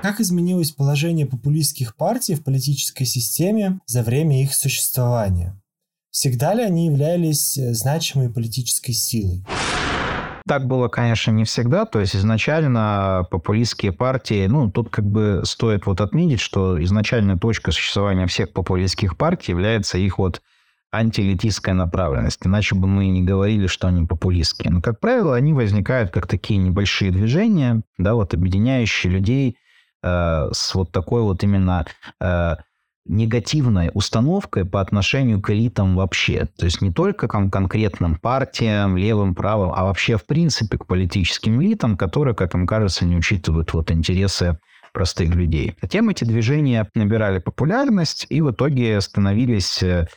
Как 0.02 0.18
изменилось 0.18 0.70
положение 0.70 1.26
популистских 1.26 1.94
партий 1.94 2.35
в 2.35 2.42
политической 2.42 3.04
системе 3.04 3.80
за 3.87 4.02
время 4.02 4.42
их 4.42 4.54
существования? 4.54 5.61
Всегда 6.11 6.54
ли 6.54 6.62
они 6.62 6.87
являлись 6.87 7.59
э, 7.59 7.74
значимой 7.74 8.30
политической 8.30 8.92
силой? 8.92 9.44
Так 10.48 10.66
было, 10.66 10.88
конечно, 10.88 11.30
не 11.30 11.44
всегда. 11.44 11.85
То 11.85 12.00
есть 12.00 12.16
изначально 12.16 13.24
популистские 13.30 13.92
партии, 13.92 14.46
ну, 14.46 14.70
тут 14.70 14.90
как 14.90 15.04
бы 15.04 15.42
стоит 15.44 15.87
вот 15.87 16.00
отметить, 16.00 16.40
что 16.40 16.83
изначальная 16.83 17.37
точка 17.37 17.70
существования 17.70 18.26
всех 18.26 18.52
популистских 18.52 19.16
партий 19.16 19.52
является 19.52 19.98
их 19.98 20.18
вот 20.18 20.42
антиэлитистская 20.92 21.74
направленность. 21.74 22.40
Иначе 22.44 22.74
бы 22.74 22.87
мы 22.88 23.09
не 23.09 23.22
говорили, 23.22 23.66
что 23.66 23.88
они 23.88 24.07
популистские. 24.07 24.72
Но, 24.72 24.81
как 24.81 25.00
правило, 25.00 25.37
они 25.37 25.53
возникают 25.53 26.11
как 26.11 26.26
такие 26.26 26.59
небольшие 26.59 27.11
движения, 27.11 27.83
да, 27.98 28.14
вот 28.14 28.35
объединяющие 28.35 29.12
людей 29.12 29.57
э, 30.03 30.48
с 30.53 30.74
вот 30.74 30.90
такой 30.90 31.22
вот 31.22 31.42
именно 31.44 31.87
э, 32.20 32.57
негативной 33.07 33.90
установкой 33.94 34.64
по 34.64 34.81
отношению 34.81 35.40
к 35.40 35.50
элитам 35.50 35.96
вообще. 35.96 36.48
То 36.59 36.66
есть 36.66 36.81
не 36.81 36.92
только 36.92 37.29
к 37.29 37.50
конкретным 37.50 38.16
партиям, 38.16 38.96
левым, 38.96 39.35
правым, 39.35 39.72
а 39.74 39.85
вообще 39.85 40.16
в 40.16 40.26
принципе 40.26 40.79
к 40.79 40.87
политическим 40.87 41.62
элитам, 41.62 41.96
которые, 41.96 42.35
как 42.35 42.55
им 42.55 42.66
кажется, 42.66 43.05
не 43.05 43.16
учитывают 43.16 43.72
вот 43.72 43.90
интересы 43.90 44.59
простых 44.92 45.35
людей. 45.35 45.76
Затем 45.81 46.09
эти 46.09 46.24
движения 46.24 46.88
набирали 46.94 47.38
популярность 47.38 48.26
и 48.29 48.40
в 48.40 48.50
итоге 48.50 49.00
становились 49.00 49.83
э, 49.83 50.09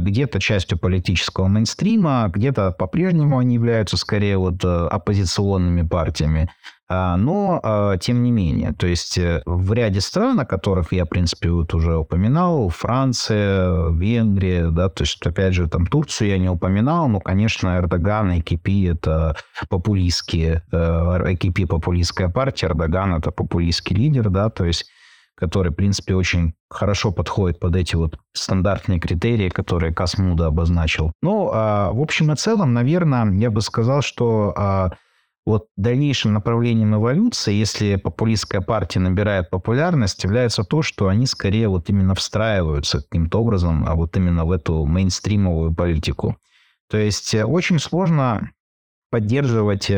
где-то 0.00 0.40
частью 0.40 0.78
политического 0.78 1.48
мейнстрима, 1.48 2.30
где-то 2.32 2.70
по-прежнему 2.70 3.38
они 3.38 3.54
являются 3.54 3.96
скорее 3.96 4.38
вот 4.38 4.64
э, 4.64 4.68
оппозиционными 4.68 5.82
партиями. 5.82 6.48
А, 6.88 7.16
но, 7.16 7.60
э, 7.62 7.98
тем 8.00 8.22
не 8.22 8.30
менее, 8.30 8.74
то 8.74 8.86
есть 8.86 9.18
в 9.44 9.72
ряде 9.72 10.00
стран, 10.00 10.38
о 10.38 10.44
которых 10.44 10.92
я, 10.92 11.04
в 11.04 11.08
принципе, 11.08 11.50
вот 11.50 11.74
уже 11.74 11.96
упоминал, 11.96 12.68
Франция, 12.68 13.90
Венгрия, 13.90 14.68
да, 14.70 14.88
то 14.88 15.02
есть, 15.02 15.24
опять 15.26 15.54
же, 15.54 15.68
там 15.68 15.86
Турцию 15.86 16.28
я 16.28 16.38
не 16.38 16.48
упоминал, 16.48 17.08
но, 17.08 17.18
конечно, 17.18 17.76
Эрдоган 17.76 18.32
и 18.32 18.42
КП– 18.42 18.68
это 18.90 19.36
популистские, 19.68 20.62
КП– 20.70 21.66
популистская 21.68 22.28
партия, 22.28 22.66
Эрдоган– 22.66 23.14
это 23.16 23.30
популистский 23.30 23.96
лидер, 23.96 24.28
да, 24.28 24.50
то 24.50 24.64
есть 24.64 24.86
который, 25.36 25.72
в 25.72 25.74
принципе, 25.74 26.14
очень 26.14 26.54
хорошо 26.70 27.12
подходит 27.12 27.58
под 27.58 27.76
эти 27.76 27.96
вот 27.96 28.18
стандартные 28.32 29.00
критерии, 29.00 29.48
которые 29.48 29.94
Касмуда 29.94 30.46
обозначил. 30.46 31.12
Ну, 31.22 31.50
а, 31.52 31.92
в 31.92 32.00
общем 32.00 32.32
и 32.32 32.36
целом, 32.36 32.72
наверное, 32.72 33.30
я 33.32 33.50
бы 33.50 33.60
сказал, 33.60 34.02
что 34.02 34.54
а, 34.56 34.92
вот 35.44 35.66
дальнейшим 35.76 36.32
направлением 36.32 36.94
эволюции, 36.94 37.52
если 37.52 37.96
популистская 37.96 38.60
партия 38.60 39.00
набирает 39.00 39.50
популярность, 39.50 40.22
является 40.22 40.62
то, 40.62 40.82
что 40.82 41.08
они 41.08 41.26
скорее 41.26 41.68
вот 41.68 41.90
именно 41.90 42.14
встраиваются 42.14 43.02
каким-то 43.02 43.40
образом, 43.40 43.84
а 43.86 43.94
вот 43.94 44.16
именно 44.16 44.44
в 44.44 44.52
эту 44.52 44.84
мейнстримовую 44.86 45.74
политику. 45.74 46.36
То 46.88 46.98
есть 46.98 47.34
э, 47.34 47.44
очень 47.44 47.78
сложно 47.78 48.50
поддерживать 49.10 49.90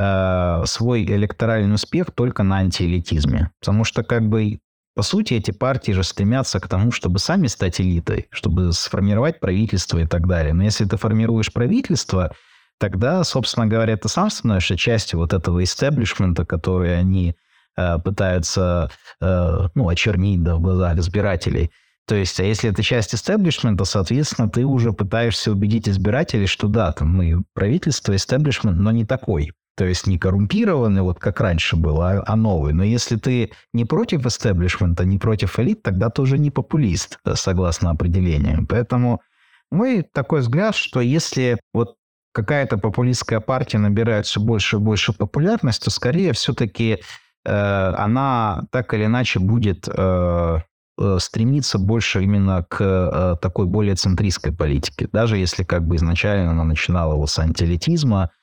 э, 0.00 0.62
свой 0.64 1.04
электоральный 1.04 1.74
успех 1.74 2.10
только 2.10 2.42
на 2.42 2.58
антиэлитизме. 2.58 3.50
Потому 3.60 3.84
что 3.84 4.02
как 4.02 4.28
бы 4.28 4.58
по 4.96 5.02
сути, 5.02 5.34
эти 5.34 5.52
партии 5.52 5.92
же 5.92 6.02
стремятся 6.02 6.58
к 6.58 6.68
тому, 6.68 6.90
чтобы 6.90 7.20
сами 7.20 7.46
стать 7.46 7.80
элитой, 7.80 8.26
чтобы 8.30 8.72
сформировать 8.72 9.38
правительство 9.38 9.98
и 9.98 10.06
так 10.06 10.26
далее. 10.26 10.52
Но 10.52 10.64
если 10.64 10.84
ты 10.84 10.96
формируешь 10.96 11.52
правительство, 11.52 12.34
тогда, 12.78 13.22
собственно 13.24 13.66
говоря, 13.66 13.96
ты 13.96 14.08
сам 14.08 14.30
становишься 14.30 14.76
частью 14.76 15.20
вот 15.20 15.32
этого 15.32 15.62
истеблишмента, 15.62 16.44
который 16.44 16.98
они 16.98 17.36
э, 17.76 17.98
пытаются 17.98 18.90
э, 19.20 19.68
ну, 19.74 19.88
очернить 19.88 20.42
да, 20.42 20.56
в 20.56 20.60
глазах 20.60 20.98
избирателей. 20.98 21.70
То 22.06 22.16
есть, 22.16 22.40
а 22.40 22.44
если 22.44 22.68
это 22.70 22.82
часть 22.82 23.14
истеблишмента, 23.14 23.84
соответственно, 23.84 24.50
ты 24.50 24.64
уже 24.64 24.92
пытаешься 24.92 25.52
убедить 25.52 25.88
избирателей, 25.88 26.46
что 26.46 26.66
да, 26.66 26.90
там 26.92 27.08
мы 27.16 27.44
правительство, 27.54 28.16
истеблишмент, 28.16 28.78
но 28.78 28.90
не 28.90 29.06
такой. 29.06 29.52
То 29.76 29.84
есть 29.84 30.06
не 30.06 30.18
коррумпированный, 30.18 31.02
вот 31.02 31.18
как 31.18 31.40
раньше 31.40 31.76
было, 31.76 32.10
а, 32.10 32.24
а 32.26 32.36
новый. 32.36 32.72
Но 32.72 32.84
если 32.84 33.16
ты 33.16 33.52
не 33.72 33.84
против 33.84 34.26
истеблишмента, 34.26 35.04
не 35.04 35.18
против 35.18 35.58
элит, 35.58 35.82
тогда 35.82 36.10
ты 36.10 36.22
уже 36.22 36.38
не 36.38 36.50
популист, 36.50 37.18
согласно 37.34 37.90
определению. 37.90 38.66
Поэтому 38.68 39.22
мой 39.70 40.02
такой 40.02 40.40
взгляд, 40.40 40.74
что 40.74 41.00
если 41.00 41.58
вот 41.72 41.96
какая-то 42.32 42.78
популистская 42.78 43.40
партия 43.40 43.78
набирает 43.78 44.26
все 44.26 44.40
больше 44.40 44.76
и 44.76 44.80
больше 44.80 45.12
популярность, 45.12 45.84
то 45.84 45.90
скорее 45.90 46.32
все-таки 46.32 46.98
э, 47.44 47.94
она 47.96 48.64
так 48.70 48.92
или 48.94 49.06
иначе 49.06 49.40
будет 49.40 49.88
э, 49.88 50.58
э, 50.98 51.18
стремиться 51.20 51.78
больше 51.78 52.22
именно 52.22 52.64
к 52.68 52.80
э, 52.80 53.36
такой 53.40 53.66
более 53.66 53.94
центристской 53.94 54.52
политике, 54.52 55.08
даже 55.12 55.38
если 55.38 55.64
как 55.64 55.86
бы 55.86 55.96
изначально 55.96 56.50
она 56.50 56.64
начинала 56.64 57.14
вот 57.14 57.30
с 57.30 57.38
антиэлитизма 57.38 58.30
э, 58.32 58.39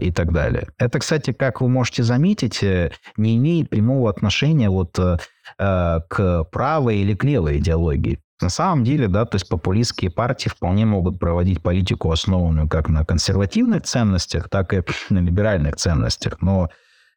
и 0.00 0.12
так 0.12 0.32
далее. 0.32 0.68
Это, 0.78 0.98
кстати, 1.00 1.32
как 1.32 1.60
вы 1.60 1.68
можете 1.68 2.02
заметить, 2.04 2.62
э, 2.62 2.92
не 3.16 3.36
имеет 3.36 3.68
прямого 3.68 4.08
отношения 4.08 4.70
вот 4.70 4.98
э, 4.98 5.18
э 5.58 6.00
к 6.08 6.44
правой 6.44 6.98
или 6.98 7.14
к 7.14 7.24
левой 7.24 7.58
идеологии. 7.58 8.20
На 8.40 8.50
самом 8.50 8.84
деле, 8.84 9.08
да, 9.08 9.24
то 9.24 9.36
есть 9.36 9.48
популистские 9.48 10.10
партии 10.10 10.50
вполне 10.50 10.84
могут 10.84 11.18
проводить 11.18 11.62
политику, 11.62 12.10
основанную 12.10 12.68
как 12.68 12.88
на 12.88 13.04
консервативных 13.04 13.84
ценностях, 13.84 14.48
так 14.50 14.74
и 14.74 14.82
на 15.10 15.18
либеральных 15.20 15.76
ценностях. 15.76 16.42
Но 16.42 16.70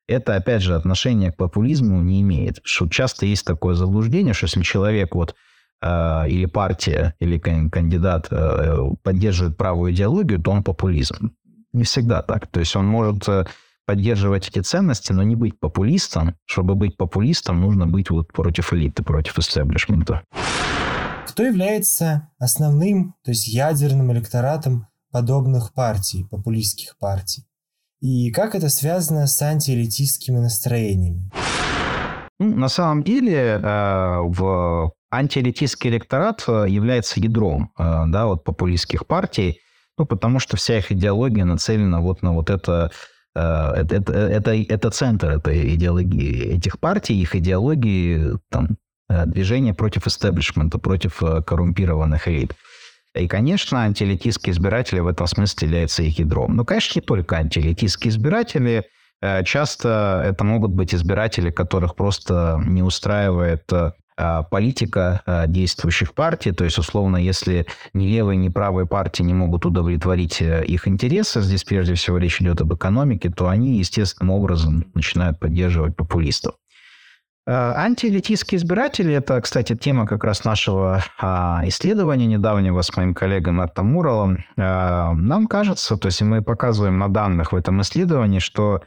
это, 0.08 0.36
опять 0.36 0.62
же, 0.62 0.76
отношение 0.76 1.32
к 1.32 1.38
популизму 1.38 2.02
не 2.02 2.22
имеет. 2.22 2.62
Что 2.64 2.88
часто 2.88 3.26
есть 3.26 3.46
такое 3.46 3.76
заблуждение, 3.76 4.34
что 4.34 4.46
если 4.46 4.64
человек 4.64 5.14
вот 5.14 5.36
э, 5.82 6.30
или 6.30 6.46
партия, 6.46 7.16
или 7.20 7.38
кандидат 7.38 8.28
э, 8.32 8.78
поддерживает 9.04 9.58
правую 9.58 9.92
идеологию, 9.92 10.42
то 10.42 10.52
он 10.52 10.64
популизм. 10.64 11.34
Не 11.74 11.84
всегда 11.84 12.22
так. 12.22 12.48
То 12.48 12.60
есть 12.60 12.76
он 12.76 12.88
может 12.88 13.28
э, 13.28 13.46
поддерживать 13.86 14.48
эти 14.48 14.60
ценности, 14.60 15.12
но 15.12 15.24
не 15.24 15.36
быть 15.36 15.60
популистом. 15.60 16.36
Чтобы 16.46 16.76
быть 16.76 16.98
популистом, 16.98 17.62
нужно 17.62 17.88
быть 17.88 18.10
вот 18.10 18.32
против 18.34 18.74
элиты, 18.74 19.04
против 19.04 19.38
истеблишмента. 19.40 20.24
Кто 21.28 21.44
является 21.44 22.30
основным, 22.40 23.16
то 23.24 23.32
есть 23.32 23.48
ядерным 23.48 24.12
электоратом 24.12 24.88
подобных 25.12 25.74
партий, 25.74 26.26
популистских 26.30 26.98
партий? 26.98 27.46
И 28.02 28.32
как 28.32 28.56
это 28.56 28.70
связано 28.70 29.28
с 29.28 29.42
антиэлитистскими 29.42 30.38
настроениями? 30.38 31.30
Ну, 32.40 32.56
на 32.56 32.70
самом 32.70 33.04
деле, 33.04 33.60
э, 33.62 34.20
в 34.22 34.94
антиэлитистский 35.12 35.90
электорат 35.90 36.44
э, 36.48 36.66
является 36.70 37.20
ядром 37.20 37.72
э, 37.78 38.04
да, 38.08 38.28
вот 38.28 38.44
популистских 38.44 39.06
партий, 39.06 39.60
ну, 40.00 40.06
потому 40.06 40.40
что 40.40 40.58
вся 40.58 40.80
их 40.80 40.92
идеология 40.92 41.46
нацелена 41.46 42.00
вот 42.00 42.24
на 42.24 42.34
вот 42.34 42.50
это 42.50 42.92
это, 43.36 43.96
это, 43.96 44.14
это, 44.14 44.52
это 44.52 44.90
центр 44.90 45.30
этой 45.30 45.76
идеологии, 45.76 46.56
этих 46.56 46.80
партий, 46.80 47.22
их 47.22 47.36
идеологии, 47.36 48.38
там, 48.50 48.70
движение 49.08 49.76
против 49.76 50.08
истеблишмента, 50.08 50.80
против 50.80 51.22
коррумпированных 51.46 52.28
элит. 52.28 52.56
И, 53.16 53.28
конечно, 53.28 53.84
антиэлитистские 53.84 54.54
избиратели 54.54 55.00
в 55.00 55.08
этом 55.08 55.28
смысле 55.28 55.68
являются 55.68 56.04
их 56.04 56.20
ядром. 56.20 56.56
Но, 56.56 56.64
конечно, 56.64 57.00
не 57.00 57.06
только 57.06 57.38
антиэлитистские 57.38 58.12
избиратели. 58.12 58.86
Э, 59.22 59.44
часто 59.44 60.22
это 60.26 60.44
могут 60.44 60.72
быть 60.72 60.94
избиратели, 60.94 61.50
которых 61.50 61.96
просто 61.96 62.62
не 62.66 62.84
устраивает 62.84 63.64
э, 63.74 63.92
политика 64.50 65.22
э, 65.26 65.46
действующих 65.48 66.14
партий. 66.14 66.52
То 66.52 66.66
есть, 66.66 66.78
условно, 66.78 67.18
если 67.18 67.66
ни 67.94 68.08
левые, 68.08 68.38
ни 68.38 68.50
правые 68.50 68.86
партии 68.86 69.24
не 69.24 69.34
могут 69.34 69.66
удовлетворить 69.66 70.42
их 70.42 70.88
интересы, 70.88 71.42
здесь 71.42 71.64
прежде 71.64 71.94
всего 71.94 72.18
речь 72.18 72.42
идет 72.42 72.62
об 72.62 72.74
экономике, 72.74 73.30
то 73.30 73.48
они 73.48 73.78
естественным 73.78 74.32
образом 74.32 74.86
начинают 74.94 75.40
поддерживать 75.40 75.96
популистов. 75.96 76.56
Э, 77.48 77.74
антиэлитистские 77.76 78.60
избиратели– 78.60 79.14
это, 79.16 79.40
кстати, 79.42 79.76
тема 79.76 80.06
как 80.06 80.24
раз 80.24 80.44
нашего 80.44 81.04
а, 81.20 81.62
исследования 81.66 82.28
недавнего 82.28 82.82
с 82.82 82.96
моим 82.96 83.14
коллегой 83.14 83.54
Мэттом 83.54 83.88
Муралом. 83.88 84.44
Нам 84.56 85.48
кажется, 85.48 85.98
то 85.98 86.08
есть 86.08 86.22
мы 86.22 86.42
показываем 86.42 86.98
на 86.98 87.08
данных 87.08 87.54
в 87.54 87.56
этом 87.56 87.82
исследовании, 87.82 88.40
что 88.40 88.82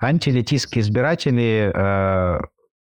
антиэлитистские 0.00 0.82
избиратели 0.82 1.72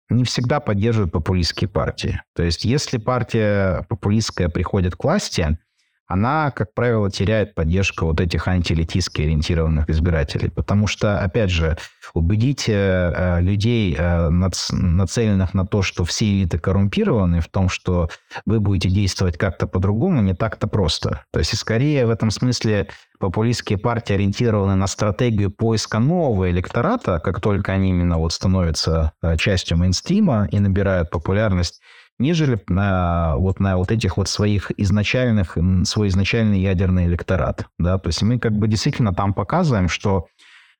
не 0.08 0.24
всегда 0.24 0.60
поддерживают 0.60 1.12
популистские 1.12 1.68
партии. 1.68 2.22
То 2.34 2.42
есть 2.42 2.64
если 2.64 2.98
партия 2.98 3.84
популистская 3.88 4.48
приходит 4.48 4.96
к 4.96 5.04
власти, 5.04 5.58
она, 6.06 6.50
как 6.52 6.72
правило, 6.74 7.10
теряет 7.10 7.54
поддержку 7.54 8.06
вот 8.06 8.20
этих 8.20 8.46
антиэлитистски 8.46 9.22
ориентированных 9.22 9.90
избирателей. 9.90 10.50
Потому 10.50 10.86
что, 10.86 11.18
опять 11.18 11.50
же, 11.50 11.76
убедить 12.14 12.66
э, 12.68 13.38
людей, 13.40 13.96
э, 13.98 14.28
нацеленных 14.30 15.54
на 15.54 15.66
то, 15.66 15.82
что 15.82 16.04
все 16.04 16.26
элиты 16.26 16.58
коррумпированы, 16.58 17.40
в 17.40 17.48
том, 17.48 17.68
что 17.68 18.08
вы 18.44 18.60
будете 18.60 18.88
действовать 18.88 19.36
как-то 19.36 19.66
по-другому, 19.66 20.22
не 20.22 20.34
так-то 20.34 20.68
просто. 20.68 21.24
То 21.32 21.40
есть, 21.40 21.56
скорее, 21.56 22.06
в 22.06 22.10
этом 22.10 22.30
смысле 22.30 22.88
популистские 23.18 23.78
партии 23.78 24.14
ориентированы 24.14 24.76
на 24.76 24.86
стратегию 24.86 25.50
поиска 25.50 25.98
нового 25.98 26.50
электората, 26.50 27.18
как 27.18 27.40
только 27.40 27.72
они 27.72 27.90
именно 27.90 28.18
вот 28.18 28.32
становятся 28.32 29.12
э, 29.22 29.36
частью 29.36 29.78
мейнстрима 29.78 30.48
и 30.52 30.60
набирают 30.60 31.10
популярность, 31.10 31.80
нежели 32.18 32.58
на 32.68 33.36
вот 33.36 33.60
на 33.60 33.76
вот 33.76 33.90
этих 33.90 34.16
вот 34.16 34.28
своих 34.28 34.72
изначальных, 34.76 35.56
свой 35.84 36.08
изначальный 36.08 36.60
ядерный 36.60 37.06
электорат. 37.06 37.66
Да? 37.78 37.98
То 37.98 38.08
есть 38.08 38.22
мы 38.22 38.38
как 38.38 38.52
бы 38.52 38.68
действительно 38.68 39.14
там 39.14 39.34
показываем, 39.34 39.88
что 39.88 40.26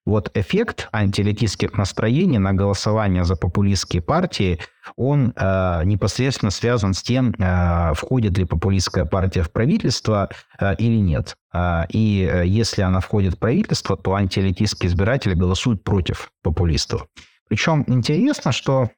вот 0.06 0.30
эффект 0.34 0.88
антиэлитистских 0.92 1.76
настроений 1.76 2.38
на 2.38 2.54
голосование 2.54 3.24
за 3.24 3.34
популистские 3.34 4.00
партии, 4.00 4.60
он 4.94 5.32
э, 5.34 5.82
непосредственно 5.84 6.52
связан 6.52 6.94
с 6.94 7.02
тем, 7.02 7.34
э, 7.36 7.92
входит 7.94 8.38
ли 8.38 8.44
популистская 8.44 9.04
партия 9.04 9.42
в 9.42 9.50
правительство 9.50 10.30
э, 10.60 10.76
или 10.76 10.98
нет. 10.98 11.36
Э, 11.52 11.86
и 11.88 12.22
э, 12.22 12.46
если 12.46 12.82
она 12.82 13.00
входит 13.00 13.34
в 13.34 13.38
правительство, 13.38 13.96
то 13.96 14.14
антиэлитистские 14.14 14.90
избиратели 14.90 15.34
голосуют 15.34 15.82
против 15.82 16.30
популистов. 16.40 17.08
Причем 17.48 17.82
интересно, 17.88 18.52
что 18.52 18.90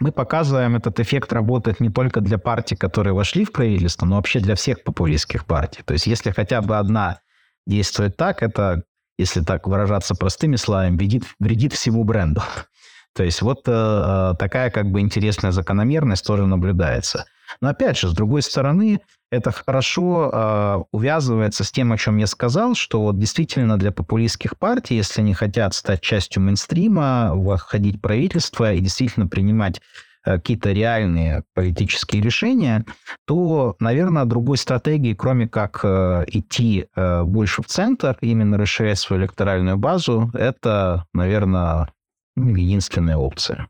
мы 0.00 0.12
показываем, 0.12 0.76
этот 0.76 1.00
эффект 1.00 1.32
работает 1.32 1.80
не 1.80 1.90
только 1.90 2.20
для 2.20 2.38
партий, 2.38 2.76
которые 2.76 3.14
вошли 3.14 3.44
в 3.44 3.52
правительство, 3.52 4.06
но 4.06 4.16
вообще 4.16 4.40
для 4.40 4.54
всех 4.54 4.82
популистских 4.82 5.46
партий. 5.46 5.82
То 5.84 5.94
есть 5.94 6.06
если 6.06 6.30
хотя 6.30 6.60
бы 6.62 6.76
одна 6.76 7.20
действует 7.66 8.16
так, 8.16 8.42
это, 8.42 8.82
если 9.18 9.40
так 9.40 9.66
выражаться 9.66 10.14
простыми 10.14 10.56
словами, 10.56 10.96
вредит, 10.96 11.24
вредит 11.38 11.72
всему 11.72 12.04
бренду. 12.04 12.42
То 13.14 13.22
есть 13.22 13.42
вот 13.42 13.68
э, 13.68 13.72
э, 13.72 14.34
такая 14.38 14.70
как 14.70 14.90
бы 14.90 15.00
интересная 15.00 15.52
закономерность 15.52 16.26
тоже 16.26 16.46
наблюдается. 16.46 17.26
Но 17.60 17.68
опять 17.68 17.96
же, 17.96 18.08
с 18.08 18.12
другой 18.12 18.42
стороны, 18.42 19.00
это 19.34 19.50
хорошо 19.50 20.30
э, 20.32 20.82
увязывается 20.92 21.64
с 21.64 21.72
тем, 21.72 21.92
о 21.92 21.98
чем 21.98 22.18
я 22.18 22.26
сказал, 22.26 22.74
что 22.74 23.02
вот 23.02 23.18
действительно 23.18 23.76
для 23.76 23.90
популистских 23.90 24.56
партий, 24.56 24.96
если 24.96 25.20
они 25.20 25.34
хотят 25.34 25.74
стать 25.74 26.00
частью 26.00 26.42
мейнстрима, 26.42 27.34
входить 27.56 27.96
в 27.96 28.00
правительство 28.00 28.72
и 28.72 28.80
действительно 28.80 29.26
принимать 29.26 29.80
э, 30.24 30.34
какие-то 30.34 30.72
реальные 30.72 31.42
политические 31.54 32.22
решения, 32.22 32.84
то, 33.26 33.76
наверное, 33.80 34.24
другой 34.24 34.56
стратегии, 34.56 35.14
кроме 35.14 35.48
как 35.48 35.80
э, 35.82 36.24
идти 36.28 36.86
э, 36.94 37.24
больше 37.24 37.62
в 37.62 37.66
центр, 37.66 38.16
именно 38.20 38.56
расширять 38.56 38.98
свою 38.98 39.22
электоральную 39.22 39.76
базу, 39.76 40.30
это, 40.34 41.06
наверное, 41.12 41.88
единственная 42.36 43.16
опция. 43.16 43.68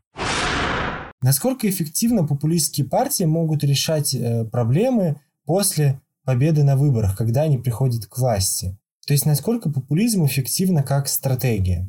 Насколько 1.21 1.67
эффективно 1.67 2.27
популистские 2.27 2.87
партии 2.87 3.23
могут 3.23 3.63
решать 3.63 4.13
э, 4.13 4.45
проблемы 4.45 5.19
после 5.45 6.01
победы 6.25 6.63
на 6.63 6.75
выборах, 6.75 7.15
когда 7.17 7.43
они 7.43 7.57
приходят 7.57 8.05
к 8.05 8.17
власти? 8.17 8.77
То 9.07 9.13
есть 9.13 9.25
насколько 9.25 9.69
популизм 9.69 10.25
эффективно 10.25 10.83
как 10.83 11.07
стратегия? 11.07 11.87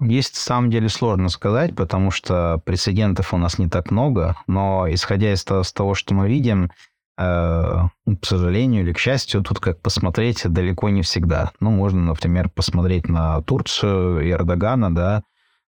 Есть, 0.00 0.34
на 0.34 0.40
самом 0.40 0.70
деле, 0.70 0.90
сложно 0.90 1.30
сказать, 1.30 1.74
потому 1.74 2.10
что 2.10 2.60
прецедентов 2.66 3.32
у 3.32 3.38
нас 3.38 3.58
не 3.58 3.68
так 3.68 3.90
много, 3.90 4.36
но 4.46 4.86
исходя 4.90 5.32
из 5.32 5.42
того, 5.44 5.94
что 5.94 6.12
мы 6.12 6.28
видим, 6.28 6.70
э, 7.18 7.22
к 7.22 8.24
сожалению 8.26 8.82
или 8.82 8.92
к 8.92 8.98
счастью, 8.98 9.42
тут 9.42 9.58
как 9.58 9.80
посмотреть 9.80 10.42
далеко 10.44 10.90
не 10.90 11.00
всегда. 11.00 11.52
Ну, 11.60 11.70
можно, 11.70 12.02
например, 12.02 12.50
посмотреть 12.50 13.08
на 13.08 13.40
Турцию 13.40 14.20
и 14.20 14.30
Эрдогана, 14.30 14.94
да, 14.94 15.22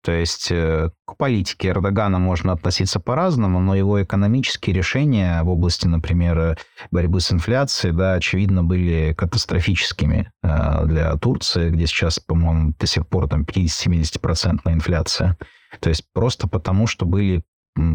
то 0.04 0.12
есть 0.12 0.48
э, 0.50 0.90
к 1.06 1.16
политике 1.16 1.68
Эрдогана 1.68 2.18
можно 2.18 2.52
относиться 2.52 3.00
по-разному, 3.00 3.58
но 3.58 3.74
его 3.74 4.02
экономические 4.02 4.76
решения 4.76 5.42
в 5.42 5.48
области, 5.48 5.86
например, 5.86 6.58
борьбы 6.90 7.20
с 7.20 7.32
инфляцией, 7.32 7.94
да, 7.94 8.12
очевидно, 8.12 8.62
были 8.62 9.14
катастрофическими 9.16 10.30
э, 10.42 10.84
для 10.84 11.16
Турции, 11.16 11.70
где 11.70 11.86
сейчас, 11.86 12.18
по-моему, 12.18 12.74
до 12.78 12.86
сих 12.86 13.08
пор 13.08 13.28
там 13.28 13.44
50-70% 13.44 14.60
инфляция. 14.66 15.38
То 15.80 15.88
есть 15.88 16.04
просто 16.12 16.48
потому, 16.48 16.86
что 16.86 17.06
были 17.06 17.42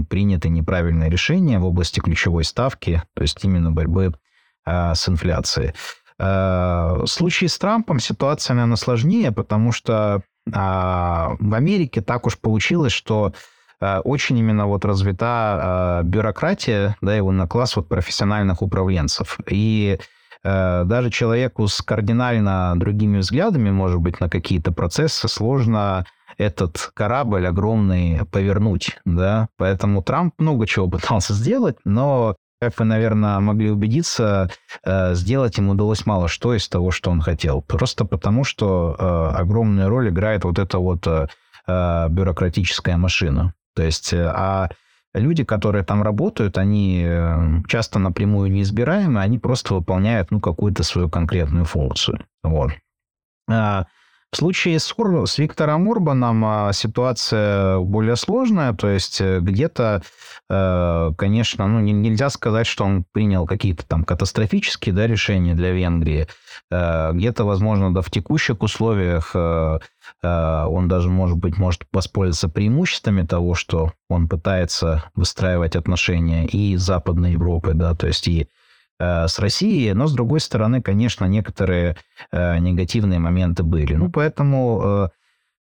приняты 0.10 0.50
неправильные 0.50 1.12
решения 1.12 1.60
в 1.60 1.66
области 1.66 2.00
ключевой 2.00 2.44
ставки, 2.44 3.04
то 3.14 3.22
есть 3.22 3.46
именно 3.46 3.72
борьбы 3.72 4.16
э, 4.66 4.96
с 4.96 5.08
инфляцией. 5.08 5.74
В 6.18 7.06
случае 7.06 7.48
с 7.50 7.58
Трампом 7.58 8.02
ситуация, 8.02 8.54
наверное, 8.56 8.76
сложнее, 8.76 9.32
потому 9.32 9.72
что 9.72 10.16
А 10.16 10.22
в 10.52 11.54
Америке 11.54 12.02
так 12.02 12.26
уж 12.26 12.38
получилось, 12.38 12.94
что 12.94 13.34
Э, 13.82 14.00
очень 14.00 14.38
именно 14.38 14.68
вот 14.68 14.86
развита 14.86 16.02
э, 16.02 16.08
бюрократия, 16.08 16.96
да, 17.02 17.16
его 17.16 17.32
на 17.32 17.48
класс 17.48 17.76
вот 17.76 17.88
профессиональных 17.88 18.62
управленцев. 18.62 19.40
И 19.50 20.00
даже 20.42 21.10
человеку 21.10 21.68
с 21.68 21.82
кардинально 21.82 22.74
другими 22.78 23.18
взглядами, 23.18 23.72
может 23.72 24.00
быть, 24.00 24.22
на 24.22 24.30
какие-то 24.30 24.72
процессы 24.72 25.28
сложно 25.28 26.06
этот 26.38 26.92
корабль 26.94 27.46
огромный 27.46 28.22
повернуть, 28.32 28.98
да, 29.04 29.50
поэтому 29.58 30.02
Трамп 30.02 30.34
много 30.38 30.66
чего 30.66 30.88
пытался 30.88 31.34
сделать, 31.34 31.76
но 31.84 32.38
как 32.62 32.78
вы, 32.80 32.86
наверное, 32.86 33.40
могли 33.40 33.72
убедиться, 33.72 34.50
сделать 34.86 35.58
ему 35.58 35.72
удалось 35.72 36.06
мало 36.06 36.28
что 36.28 36.54
из 36.54 36.68
того, 36.68 36.92
что 36.92 37.12
он 37.12 37.22
хотел. 37.22 37.62
Просто 37.62 38.06
потому, 38.06 38.44
что 38.44 38.96
огромную 39.36 39.90
роль 39.90 40.10
играет 40.10 40.44
вот 40.44 40.60
эта 40.60 40.78
вот 40.78 41.08
бюрократическая 41.66 42.98
машина. 42.98 43.54
То 43.80 43.84
есть, 43.84 44.12
э, 44.12 44.26
а 44.26 44.70
люди, 45.14 45.46
которые 45.46 45.86
там 45.86 46.04
работают, 46.04 46.58
они 46.58 47.02
э, 47.08 47.62
часто 47.68 47.98
напрямую 47.98 48.52
неизбираемы, 48.52 49.22
они 49.22 49.40
просто 49.40 49.74
выполняют, 49.74 50.32
ну, 50.32 50.42
какую-то 50.42 50.84
свою 50.84 51.10
конкретную 51.10 51.64
функцию. 51.64 52.26
Вот. 52.44 52.72
В 54.32 54.38
случае 54.38 54.78
с, 54.78 54.94
с 55.26 55.38
Виктором 55.40 55.90
Орбаном 55.90 56.46
а, 56.46 56.72
ситуация 56.72 57.80
более 57.80 58.16
сложная, 58.16 58.74
то 58.74 58.88
есть 58.88 59.20
э, 59.22 59.40
где-то, 59.40 60.04
э, 60.52 61.12
конечно, 61.18 61.66
ну, 61.66 61.80
нельзя 61.80 62.30
сказать, 62.30 62.68
что 62.68 62.86
он 62.86 63.06
принял 63.12 63.48
какие-то 63.48 63.88
там 63.88 64.04
катастрофические 64.04 64.94
да, 64.94 65.08
решения 65.08 65.56
для 65.56 65.72
Венгрии. 65.72 66.28
Э, 66.70 67.12
где-то, 67.12 67.44
возможно, 67.44 67.92
да, 67.92 68.02
в 68.02 68.12
текущих 68.12 68.62
условиях 68.62 69.36
он 70.24 70.88
даже, 70.88 71.10
может 71.10 71.38
быть, 71.38 71.58
может 71.58 71.84
воспользоваться 71.94 72.50
преимуществами 72.50 73.26
того, 73.26 73.54
что 73.54 73.94
он 74.10 74.28
пытается 74.28 75.04
выстраивать 75.16 75.76
отношения 75.76 76.46
и 76.46 76.76
с 76.76 76.82
Западной 76.82 77.34
Европой, 77.34 77.74
да, 77.76 77.94
то 77.94 78.08
есть 78.08 78.28
и 78.28 78.48
с 79.00 79.40
Россией, 79.40 79.94
но, 79.94 80.08
с 80.08 80.14
другой 80.14 80.42
стороны, 80.42 80.82
конечно, 80.82 81.26
некоторые 81.26 81.96
э, 82.32 82.58
негативные 82.60 83.20
моменты 83.20 83.64
были. 83.64 83.94
Ну, 83.94 84.12
поэтому 84.12 85.10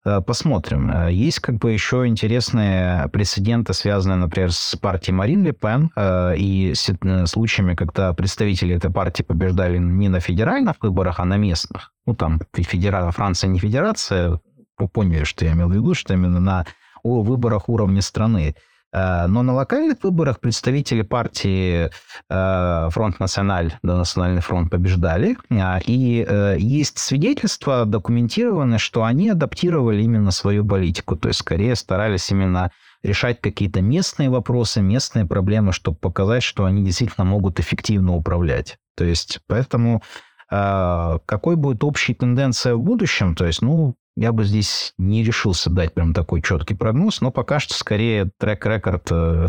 э, 0.06 0.22
посмотрим. 0.22 1.10
Есть 1.10 1.40
как 1.40 1.56
бы 1.56 1.72
еще 1.72 2.06
интересные 2.08 3.10
прецеденты, 3.10 3.74
связанные, 3.74 4.18
например, 4.18 4.52
с 4.52 4.76
партией 4.76 5.16
Марин 5.16 5.44
Ле 5.44 5.52
Пен 5.52 5.92
и 5.98 6.74
с 6.76 6.92
случаями, 7.26 7.74
когда 7.74 8.14
представители 8.14 8.76
этой 8.76 8.92
партии 8.92 9.24
побеждали 9.24 9.80
не 9.80 10.08
на 10.08 10.20
федеральных 10.20 10.76
выборах, 10.82 11.20
а 11.20 11.26
на 11.26 11.38
местных. 11.38 11.92
Ну, 12.06 12.14
там 12.16 12.40
федера... 12.54 13.10
Франция 13.10 13.50
не 13.50 13.60
федерация, 13.60 14.40
вы 14.78 14.88
поняли, 14.88 15.24
что 15.24 15.44
я 15.44 15.54
имел 15.54 15.70
в 15.70 15.74
виду, 15.74 15.94
что 15.96 16.14
именно 16.14 16.40
на 16.40 16.66
выборах 17.04 17.68
уровня 17.68 18.02
страны. 18.02 18.56
Э, 18.96 19.28
но 19.28 19.44
на 19.44 19.54
локальных 19.54 20.04
выборах 20.04 20.40
представители 20.40 21.02
партии 21.02 21.90
э, 22.30 22.90
Фронт 22.92 23.20
Националь, 23.20 23.74
да, 23.84 23.98
Национальный 23.98 24.42
фронт 24.42 24.72
побеждали. 24.72 25.38
А, 25.52 25.82
и 25.86 26.26
э, 26.26 26.56
есть 26.58 26.98
свидетельства 27.00 27.86
документированные, 27.86 28.80
что 28.80 29.04
они 29.04 29.30
адаптировали 29.30 30.02
именно 30.02 30.32
свою 30.32 30.66
политику. 30.66 31.18
То 31.18 31.28
есть, 31.28 31.42
скорее 31.42 31.76
старались 31.76 32.32
именно 32.32 32.72
решать 33.04 33.42
какие-то 33.42 33.82
местные 33.82 34.30
вопросы, 34.30 34.82
местные 34.82 35.26
проблемы, 35.26 35.74
чтобы 35.74 35.98
показать, 35.98 36.44
что 36.44 36.64
они 36.64 36.84
действительно 36.84 37.26
могут 37.26 37.60
эффективно 37.60 38.16
управлять. 38.16 38.78
То 38.96 39.04
есть, 39.04 39.40
поэтому 39.48 40.02
какой 40.50 41.56
будет 41.56 41.84
общая 41.84 42.14
тенденция 42.14 42.76
в 42.76 42.82
будущем? 42.82 43.36
То 43.36 43.46
есть, 43.46 43.62
ну, 43.62 43.96
я 44.16 44.32
бы 44.32 44.46
здесь 44.46 44.94
не 44.98 45.24
решился 45.24 45.70
дать 45.70 45.94
прям 45.94 46.14
такой 46.14 46.42
четкий 46.42 46.74
прогноз, 46.74 47.22
но 47.22 47.32
пока 47.32 47.60
что 47.60 47.74
скорее 47.74 48.32
трек-рекорд 48.38 49.08
э, 49.12 49.48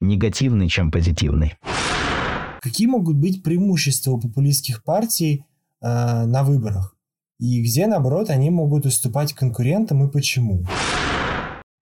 негативный, 0.00 0.68
чем 0.68 0.90
позитивный. 0.90 1.54
Какие 2.60 2.86
могут 2.86 3.16
быть 3.16 3.42
преимущества 3.42 4.12
у 4.12 4.20
популистских 4.20 4.84
партий 4.84 5.46
э, 5.80 5.86
на 6.26 6.44
выборах? 6.44 6.94
И 7.38 7.62
где, 7.62 7.86
наоборот, 7.86 8.30
они 8.30 8.50
могут 8.50 8.86
уступать 8.86 9.32
конкурентам 9.32 10.06
и 10.06 10.10
почему? 10.10 10.66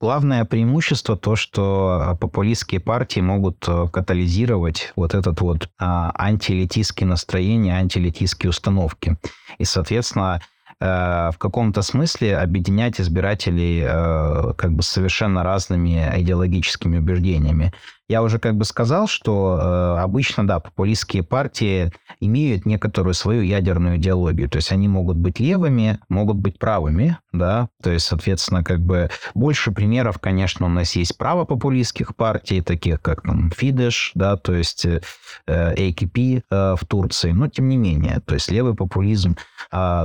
Главное 0.01 0.47
преимущество 0.47 1.15
то, 1.15 1.37
что 1.37 2.17
популистские 2.19 2.81
партии 2.81 3.21
могут 3.21 3.69
э, 3.69 3.87
катализировать 3.93 4.95
вот 4.97 5.13
этот 5.13 5.43
вот 5.43 5.69
а, 5.79 6.11
антиэлитистские 6.17 7.07
настроения, 7.07 7.75
антиэлитистские 7.75 8.49
установки. 8.49 9.19
И, 9.59 9.65
соответственно, 9.67 10.41
в 10.81 11.35
каком-то 11.39 11.83
смысле 11.83 12.39
объединять 12.39 13.01
избирателей 13.01 13.83
э, 13.85 14.55
как 14.57 14.73
бы 14.73 14.83
совершенно 14.83 15.43
разными 15.43 16.11
идеологическими 16.17 16.99
убеждениями. 16.99 17.73
Я 18.11 18.25
уже 18.25 18.41
как 18.41 18.57
бы 18.57 18.65
сказал, 18.65 19.07
что 19.07 19.57
э, 19.57 20.03
обычно, 20.03 20.45
да, 20.45 20.59
популистские 20.59 21.23
партии 21.23 21.93
имеют 22.19 22.67
некоторую 22.67 23.15
свою 23.15 23.43
ядерную 23.43 23.99
идеологию. 23.99 24.51
То 24.51 24.57
есть 24.57 24.73
они 24.73 24.89
могут 24.89 25.17
быть 25.17 25.39
левыми, 25.39 26.01
могут 26.09 26.37
быть 26.39 26.59
правыми, 26.59 27.19
да. 27.33 27.69
То 27.81 27.91
есть, 27.91 28.07
соответственно, 28.07 28.65
как 28.65 28.81
бы 28.81 29.11
больше 29.35 29.71
примеров, 29.71 30.19
конечно, 30.19 30.67
у 30.67 30.69
нас 30.69 30.97
есть 30.97 31.17
правопопулистских 31.19 32.17
партий, 32.17 32.63
таких 32.63 33.01
как 33.01 33.23
там 33.23 33.53
Фидеш, 33.57 34.11
да, 34.17 34.37
то 34.37 34.55
есть 34.55 34.85
э, 34.85 35.01
AKP 35.47 36.43
э, 36.51 36.75
в 36.77 36.85
Турции. 36.87 37.31
Но 37.31 37.47
тем 37.47 37.69
не 37.69 37.77
менее, 37.77 38.19
то 38.27 38.35
есть 38.35 38.51
левый 38.51 38.75
популизм 38.75 39.37
э, 39.37 39.60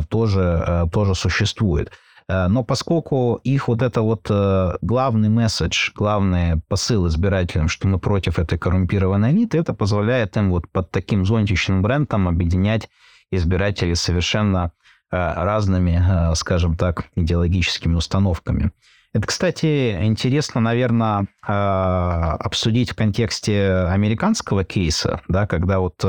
тоже, 0.09 0.63
э, 0.65 0.85
тоже 0.91 1.15
существует. 1.15 1.91
Э, 2.27 2.47
но 2.47 2.63
поскольку 2.63 3.39
их 3.43 3.67
вот 3.67 3.81
это 3.81 4.01
вот 4.01 4.27
э, 4.29 4.77
главный 4.81 5.29
месседж, 5.29 5.91
главный 5.95 6.61
посыл 6.67 7.07
избирателям, 7.07 7.67
что 7.67 7.87
мы 7.87 7.99
против 7.99 8.39
этой 8.39 8.57
коррумпированной 8.57 9.31
элиты, 9.31 9.57
это 9.57 9.73
позволяет 9.73 10.35
им 10.37 10.49
вот 10.51 10.67
под 10.69 10.91
таким 10.91 11.25
зонтичным 11.25 11.81
брендом 11.81 12.27
объединять 12.27 12.89
избирателей 13.31 13.95
совершенно 13.95 14.71
э, 15.11 15.17
разными, 15.17 16.33
скажем 16.35 16.75
так, 16.77 17.05
идеологическими 17.15 17.95
установками. 17.95 18.71
Это, 19.13 19.27
кстати, 19.27 19.97
интересно, 20.01 20.59
наверное, 20.59 21.27
обсудить 21.41 22.91
в 22.91 22.95
контексте 22.95 23.71
американского 23.89 24.65
кейса, 24.65 25.21
да, 25.29 25.47
когда 25.47 25.79
вот 25.79 26.03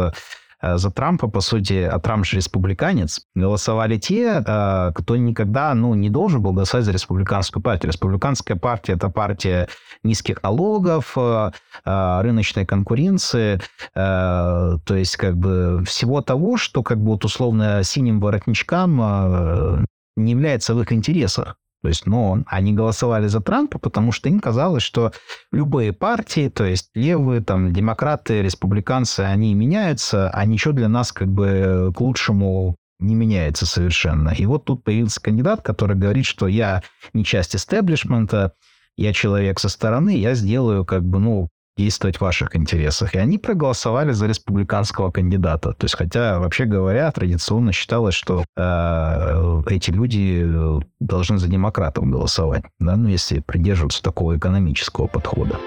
за 0.75 0.91
Трампа, 0.91 1.29
по 1.29 1.41
сути, 1.41 1.83
а 1.83 1.99
Трамп 1.99 2.25
же 2.25 2.37
республиканец, 2.37 3.21
голосовали 3.35 3.99
те, 3.99 4.43
э, 4.47 4.93
кто 4.95 5.17
никогда 5.17 5.75
ну, 5.75 5.95
не 5.95 6.11
должен 6.11 6.43
был 6.43 6.53
голосовать 6.53 6.85
за 6.85 6.93
республиканскую 6.93 7.63
партию. 7.63 7.93
Республиканская 7.93 8.57
партия– 8.57 8.93
это 8.95 9.09
партия 9.09 9.69
низких 10.03 10.43
налогов, 10.43 11.17
э, 11.17 11.51
рыночной 11.85 12.67
конкуренции, 12.67 13.61
то 13.95 14.81
есть 14.89 15.17
как 15.17 15.37
бы 15.37 15.83
всего 15.87 16.21
того, 16.21 16.57
что 16.57 16.83
как 16.83 16.99
бы 16.99 17.13
вот 17.13 17.25
условно 17.25 17.83
синим 17.83 18.21
воротничкам 18.21 19.85
не 20.17 20.33
является 20.33 20.75
в 20.75 20.81
их 20.81 20.93
интересах. 20.93 21.57
То 21.83 21.89
есть, 21.89 22.07
но 22.07 22.43
они 22.47 22.73
голосовали 22.73 23.27
за 23.27 23.41
Трампа, 23.41 23.79
потому 23.79 24.11
что 24.11 24.29
им 24.29 24.41
казалось, 24.41 24.83
что 24.83 25.13
любые 25.53 25.93
партии, 25.93 26.49
то 26.49 26.65
есть 26.65 26.91
левые, 26.95 27.43
там, 27.43 27.73
демократы, 27.73 28.43
республиканцы, 28.43 29.21
они 29.21 29.55
меняются, 29.55 30.31
а 30.31 30.45
ничего 30.45 30.73
для 30.73 30.89
нас 30.89 31.13
как 31.13 31.29
бы 31.29 31.93
к 31.95 32.01
лучшему 32.01 32.77
не 32.99 33.15
меняется 33.15 33.67
совершенно. 33.67 34.31
И 34.31 34.47
вот 34.47 34.65
тут 34.65 34.83
появился 34.83 35.21
кандидат, 35.21 35.63
который 35.63 35.97
говорит, 35.97 36.27
что 36.27 36.47
я 36.47 36.83
не 37.13 37.25
часть 37.25 37.55
истеблишмента, 37.55 38.55
я 38.97 39.13
человек 39.13 39.61
со 39.61 39.69
стороны, 39.69 40.17
я 40.17 40.35
сделаю 40.35 40.85
как 40.85 41.05
бы, 41.05 41.19
ну, 41.19 41.49
действовать 41.77 42.17
в 42.17 42.21
ваших 42.23 42.57
интересах. 42.57 43.15
И 43.15 43.19
они 43.19 43.39
проголосовали 43.39 44.13
за 44.13 44.27
республиканского 44.27 45.11
кандидата. 45.11 45.73
То 45.73 45.85
есть, 45.85 45.97
хотя, 45.97 46.39
вообще 46.39 46.65
говоря, 46.65 47.11
традиционно 47.13 47.73
считалось, 47.73 48.15
что 48.15 48.45
э, 48.57 49.63
эти 49.69 49.91
люди 49.91 50.43
э, 50.45 50.81
должны 51.01 51.39
за 51.39 51.49
демократов 51.49 52.05
голосовать, 52.05 52.65
да, 52.79 52.97
ну, 52.97 53.09
если 53.09 53.41
придерживаться 53.41 54.03
такого 54.03 54.37
экономического 54.37 55.07
подхода. 55.07 55.59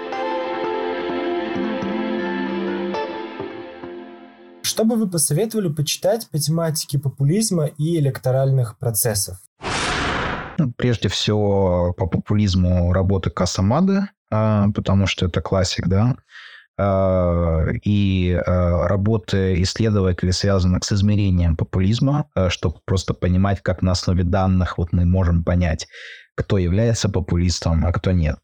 Что 4.62 4.84
бы 4.84 4.96
вы 4.96 5.08
посоветовали 5.08 5.68
почитать 5.68 6.28
по 6.30 6.38
тематике 6.38 6.98
популизма 6.98 7.66
и 7.66 7.98
электоральных 7.98 8.78
процессов? 8.78 9.38
Ну, 10.58 10.72
прежде 10.76 11.08
всего, 11.08 11.94
по 11.96 12.06
популизму 12.06 12.92
работы 12.92 13.30
Касамады, 13.30 14.08
потому 14.30 15.06
что 15.06 15.26
это 15.26 15.40
классик, 15.40 15.88
да, 15.88 16.16
а, 16.80 17.66
и 17.84 18.32
а, 18.32 18.88
работы 18.88 19.60
исследователей 19.62 20.32
связаны 20.32 20.78
с 20.82 20.92
измерением 20.92 21.54
популизма, 21.54 22.30
чтобы 22.48 22.76
просто 22.86 23.12
понимать, 23.12 23.60
как 23.60 23.82
на 23.82 23.92
основе 23.92 24.24
данных 24.24 24.78
вот 24.78 24.92
мы 24.92 25.04
можем 25.04 25.44
понять, 25.44 25.88
кто 26.36 26.56
является 26.56 27.10
популистом, 27.10 27.84
а 27.84 27.92
кто 27.92 28.12
нет. 28.12 28.38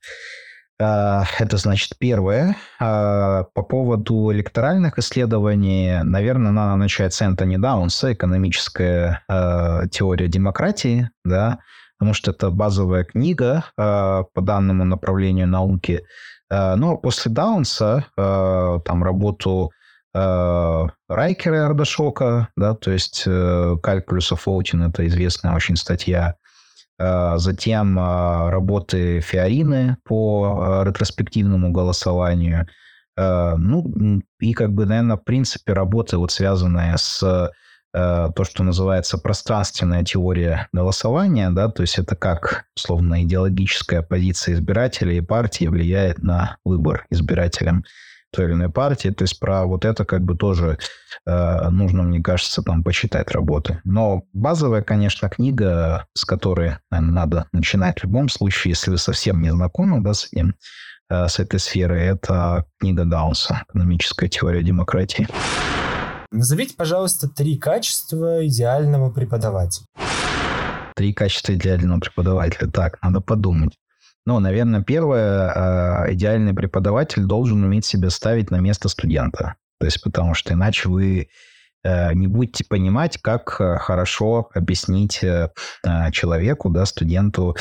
Это 0.79 1.57
значит 1.57 1.93
первое. 1.99 2.55
По 2.79 3.47
поводу 3.55 4.31
электоральных 4.31 4.99
исследований, 4.99 6.03
наверное, 6.03 6.53
надо 6.53 6.77
начать 6.77 7.15
с 7.15 7.23
Энтони 7.23 7.57
Даунса, 7.57 8.13
экономическая 8.13 9.23
теория 9.91 10.29
демократии, 10.29 11.09
да, 11.25 11.61
потому 11.99 12.15
что 12.15 12.31
это 12.31 12.51
базовая 12.51 13.05
книга 13.05 13.65
э, 13.77 14.25
по 14.33 14.41
данному 14.41 14.85
направлению 14.85 15.49
науки. 15.49 16.03
Э, 16.51 16.75
но 16.77 16.97
после 16.97 17.33
Даунса, 17.33 18.07
э, 18.17 18.79
там 18.85 19.05
работу 19.05 19.71
Райкера 20.15 21.57
и 21.57 21.61
Ардашока, 21.61 22.49
да, 22.57 22.75
то 22.75 22.91
есть 22.91 23.25
э, 23.27 23.31
of 23.31 24.41
Voting, 24.47 24.89
это 24.89 25.07
известная 25.07 25.55
очень 25.55 25.77
статья, 25.77 26.37
затем 26.99 27.99
работы 27.99 29.21
Фиорины 29.21 29.99
по 30.05 30.83
ретроспективному 30.87 31.71
голосованию, 31.71 32.67
ну, 33.15 34.23
и 34.41 34.55
как 34.55 34.73
бы, 34.73 34.87
наверное, 34.87 35.19
в 35.19 35.25
принципе, 35.25 35.75
работы, 35.75 36.17
вот 36.17 36.33
связанные 36.33 36.97
с 36.97 37.53
то, 37.97 38.45
что 38.45 38.63
называется 38.63 39.17
пространственная 39.17 40.05
теория 40.05 40.69
голосования, 40.73 41.49
да, 41.49 41.69
то 41.71 41.81
есть 41.81 41.99
это 41.99 42.15
как, 42.15 42.67
условно, 42.77 43.23
идеологическая 43.23 44.03
позиция 44.03 44.55
избирателя 44.55 45.15
и 45.15 45.23
партии 45.23 45.65
влияет 45.67 46.23
на 46.23 46.59
выбор 46.65 47.07
избирателям 47.11 47.85
той 48.37 48.47
или 48.47 48.53
иной 48.53 48.71
партии. 48.71 49.09
То 49.09 49.23
есть 49.23 49.41
про 49.41 49.65
вот 49.65 49.85
это 49.85 50.05
как 50.05 50.23
бы 50.23 50.37
тоже 50.37 50.79
э, 51.27 51.69
нужно, 51.71 52.03
мне 52.03 52.21
кажется, 52.21 52.63
там 52.63 52.85
почитать 52.85 53.31
работы. 53.31 53.81
Но 53.85 54.25
базовая, 54.33 54.83
конечно, 54.83 55.29
книга, 55.29 56.07
с 56.15 56.25
которой 56.25 56.77
наверное, 56.91 57.15
надо 57.15 57.49
начинать 57.53 58.01
в 58.01 58.05
любом 58.05 58.29
случае, 58.29 58.73
если 58.73 58.91
вы 58.91 58.99
совсем 58.99 59.41
не 59.41 59.51
знакомы 59.51 60.03
да, 60.03 60.15
с 60.15 60.27
этим, 60.27 60.55
э, 61.09 61.29
с 61.29 61.39
этой 61.39 61.59
сферой, 61.59 62.03
это 62.03 62.67
книга 62.79 63.05
Даунса 63.05 63.65
«Экономическая 63.69 64.29
теория 64.29 64.63
демократии». 64.63 65.27
Назовите, 66.37 66.75
пожалуйста, 66.77 67.31
три 67.31 67.57
качества 67.57 68.47
идеального 68.47 69.11
преподавателя. 69.11 69.87
Три 70.95 71.15
качества 71.15 71.55
идеального 71.55 71.99
преподавателя. 71.99 72.71
Так, 72.71 73.03
надо 73.03 73.23
подумать. 73.23 73.79
Ну, 74.27 74.39
наверное, 74.39 74.83
первое, 74.83 75.51
а, 75.51 76.13
идеальный 76.13 76.53
преподаватель 76.53 77.25
должен 77.25 77.65
уметь 77.65 77.87
себя 77.87 78.11
ставить 78.11 78.51
на 78.51 78.57
место 78.57 78.91
студента. 78.91 79.55
То 79.81 79.87
есть, 79.87 80.03
потому 80.03 80.35
что 80.35 80.53
иначе 80.53 80.91
вы 80.91 81.29
э, 81.85 82.13
не 82.13 82.27
будете 82.27 82.67
понимать, 82.69 83.17
как 83.17 83.59
э, 83.59 83.79
хорошо 83.79 84.51
объяснить 84.53 85.25
э, 85.25 85.49
человеку, 86.13 86.69
да, 86.69 86.85
студенту 86.85 87.57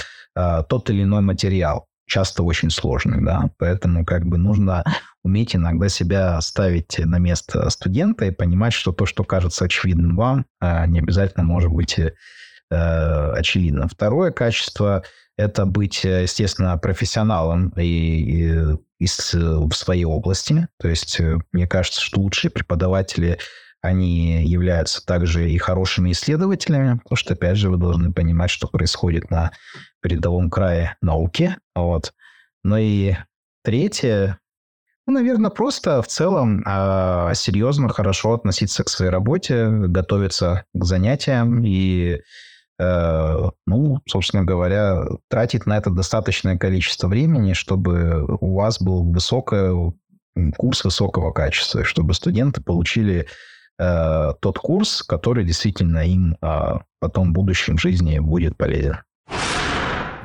тот 0.68 0.90
или 0.90 1.04
иной 1.04 1.22
материал 1.22 1.88
часто 2.08 2.44
очень 2.44 2.70
сложный, 2.70 3.24
да, 3.24 3.50
поэтому 3.58 4.06
как 4.06 4.26
бы 4.26 4.38
нужно 4.38 4.84
уметь 5.26 5.56
иногда 5.56 5.90
себя 5.90 6.40
ставить 6.40 7.00
на 7.00 7.18
место 7.18 7.68
студента 7.72 8.26
и 8.26 8.32
понимать, 8.32 8.74
что 8.74 8.92
то, 8.92 9.08
что 9.08 9.24
кажется 9.24 9.66
очевидным 9.66 10.16
вам, 10.16 10.46
а, 10.60 10.86
не 10.86 11.00
обязательно 11.00 11.44
может 11.44 11.72
быть 11.72 11.98
э, 11.98 12.12
очевидным. 12.70 13.90
Второе 13.90 14.32
качество– 14.32 15.04
это 15.38 15.66
быть, 15.66 16.04
естественно, 16.04 16.78
профессионалом 16.78 17.70
и, 17.70 17.82
и, 17.82 18.78
и 19.00 19.08
с, 19.08 19.34
в 19.34 19.74
своей 19.74 20.06
области. 20.06 20.68
То 20.80 20.88
есть 20.88 21.20
э, 21.20 21.40
мне 21.52 21.68
кажется, 21.68 22.02
что 22.02 22.22
лучшие 22.22 22.52
преподаватели 22.52 23.40
они 23.82 24.44
являются 24.44 25.04
также 25.04 25.50
и 25.50 25.58
хорошими 25.58 26.12
исследователями, 26.12 27.00
потому 27.00 27.18
что, 27.18 27.34
опять 27.34 27.58
же, 27.58 27.72
вы 27.72 27.78
должны 27.78 28.14
понимать, 28.14 28.52
что 28.52 28.68
происходит 28.68 29.32
на 29.32 29.52
передовом 30.02 30.52
крае 30.52 30.98
науки. 31.02 31.58
Вот. 31.74 32.14
Ну 32.64 32.78
и 32.78 33.16
третье, 33.64 34.40
наверное, 35.12 35.52
просто 35.52 36.02
в 36.02 36.08
целом 36.08 36.64
э, 36.66 37.32
серьезно, 37.36 37.90
хорошо 37.90 38.34
относиться 38.34 38.84
к 38.84 38.90
своей 38.90 39.12
работе, 39.12 39.68
готовиться 39.70 40.66
к 40.74 40.84
занятиям 40.84 41.64
и, 41.64 42.22
э, 42.80 43.50
ну, 43.68 44.00
собственно 44.08 44.44
говоря, 44.44 45.06
тратить 45.30 45.66
на 45.66 45.78
это 45.78 45.90
достаточное 45.90 46.58
количество 46.58 47.08
времени, 47.08 47.54
чтобы 47.54 48.26
у 48.40 48.56
вас 48.56 48.82
был 48.82 49.04
высокий 49.04 49.94
курс 50.58 50.84
высокого 50.84 51.32
качества, 51.32 51.84
чтобы 51.84 52.14
студенты 52.14 52.62
получили 52.62 53.28
э, 53.80 54.34
тот 54.40 54.60
курс, 54.60 55.04
который 55.04 55.46
действительно 55.46 56.06
им 56.06 56.38
э, 56.42 56.80
потом 57.00 57.30
в 57.30 57.34
будущем 57.34 57.78
жизни 57.78 58.20
будет 58.20 58.58
полезен. 58.58 58.98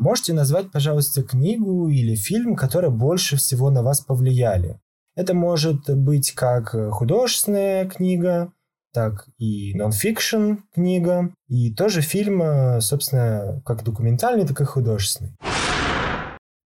Можете 0.01 0.32
назвать, 0.32 0.72
пожалуйста, 0.72 1.22
книгу 1.22 1.90
или 1.90 2.14
фильм, 2.14 2.57
которые 2.57 2.90
больше 2.90 3.36
всего 3.36 3.70
на 3.70 3.82
вас 3.82 4.01
повлияли? 4.01 4.80
Это 5.14 5.34
может 5.34 5.94
быть 5.94 6.32
как 6.32 6.70
художественная 6.70 7.84
книга, 7.84 8.51
так 8.94 9.26
и 9.36 9.74
нон-фикшн 9.74 10.55
книга, 10.72 11.34
и 11.48 11.74
тоже 11.74 12.01
фильм, 12.01 12.42
э, 12.42 12.80
собственно, 12.80 13.61
как 13.66 13.84
документальный, 13.84 14.46
так 14.46 14.59
и 14.62 14.64
художественный. 14.64 15.36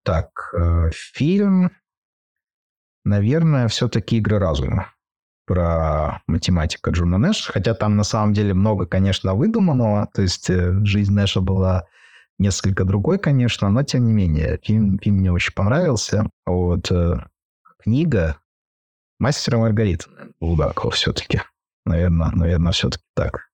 Так, 0.05 0.55
э, 0.57 0.91
фильм, 0.93 1.73
наверное, 3.05 3.67
все-таки 3.67 4.19
«Игры 4.19 4.39
разума» 4.39 4.93
про 5.45 6.23
математика 6.29 6.93
Джона 6.93 7.19
Нэша, 7.19 7.51
хотя 7.53 7.75
там 7.75 7.97
на 7.97 8.05
самом 8.05 8.33
деле 8.33 8.55
много, 8.55 8.87
конечно, 8.87 9.35
выдуманного, 9.35 10.09
то 10.15 10.23
есть 10.23 10.49
э, 10.51 10.73
жизнь 10.85 11.13
Нэша 11.13 11.41
была 11.41 11.89
несколько 12.39 12.85
другой, 12.85 13.19
конечно, 13.19 13.69
но 13.71 13.83
тем 13.83 14.07
не 14.07 14.13
менее, 14.13 14.59
фильм, 14.63 14.99
фильм 14.99 15.17
мне 15.17 15.33
очень 15.33 15.55
понравился. 15.55 16.29
Вот 16.47 16.91
э, 16.91 17.25
книга 17.83 18.39
«Мастер 19.19 19.55
и 19.55 19.59
Маргарита» 19.59 20.07
Булгакова 20.41 20.91
все-таки. 20.91 21.43
Наверное, 21.85 22.31
наверное, 22.31 22.73
все-таки 22.73 23.05
так. 23.15 23.51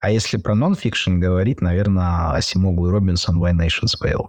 А 0.00 0.10
если 0.10 0.36
про 0.36 0.54
нон-фикшн 0.54 1.18
говорить, 1.18 1.60
наверное, 1.60 2.32
Асимогу 2.32 2.88
и 2.88 2.90
Робинсон 2.90 3.42
«Why 3.42 3.52
Nations 3.52 3.94
Fail». 4.00 4.28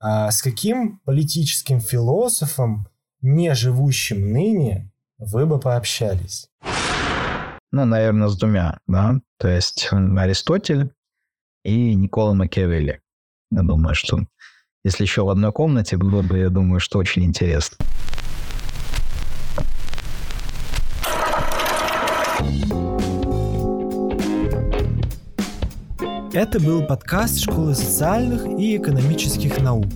А 0.00 0.30
с 0.30 0.42
каким 0.42 1.00
политическим 1.04 1.80
философом, 1.80 2.86
не 3.22 3.54
живущим 3.54 4.32
ныне, 4.32 4.92
вы 5.16 5.46
бы 5.46 5.58
пообщались? 5.58 6.50
Ну, 7.72 7.84
наверное, 7.84 8.28
с 8.28 8.36
двумя, 8.36 8.78
да. 8.86 9.20
То 9.38 9.48
есть 9.48 9.88
Аристотель 9.90 10.92
и 11.64 11.94
Никола 11.94 12.34
Макиавелли. 12.34 13.00
Я 13.50 13.62
думаю, 13.62 13.94
что 13.94 14.20
если 14.84 15.04
еще 15.04 15.24
в 15.24 15.30
одной 15.30 15.52
комнате 15.52 15.96
было 15.96 16.22
бы, 16.22 16.38
я 16.38 16.50
думаю, 16.50 16.78
что 16.78 16.98
очень 16.98 17.24
интересно. 17.24 17.78
Это 26.34 26.60
был 26.60 26.84
подкаст 26.84 27.38
Школы 27.38 27.74
социальных 27.74 28.44
и 28.58 28.76
экономических 28.76 29.60
наук. 29.60 29.86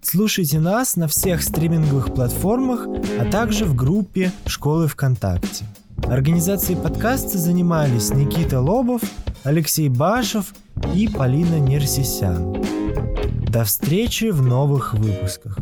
Слушайте 0.00 0.60
нас 0.60 0.96
на 0.96 1.08
всех 1.08 1.42
стриминговых 1.42 2.14
платформах, 2.14 2.86
а 3.18 3.30
также 3.30 3.64
в 3.66 3.74
группе 3.74 4.32
Школы 4.46 4.86
ВКонтакте. 4.86 5.66
Организацией 6.04 6.80
подкаста 6.80 7.36
занимались 7.36 8.10
Никита 8.10 8.60
Лобов, 8.60 9.02
Алексей 9.42 9.88
Башев 9.88 10.54
и 10.94 11.08
Полина 11.08 11.58
Нерсисян. 11.58 12.56
До 13.48 13.64
встречи 13.64 14.30
в 14.30 14.42
новых 14.42 14.94
выпусках. 14.94 15.58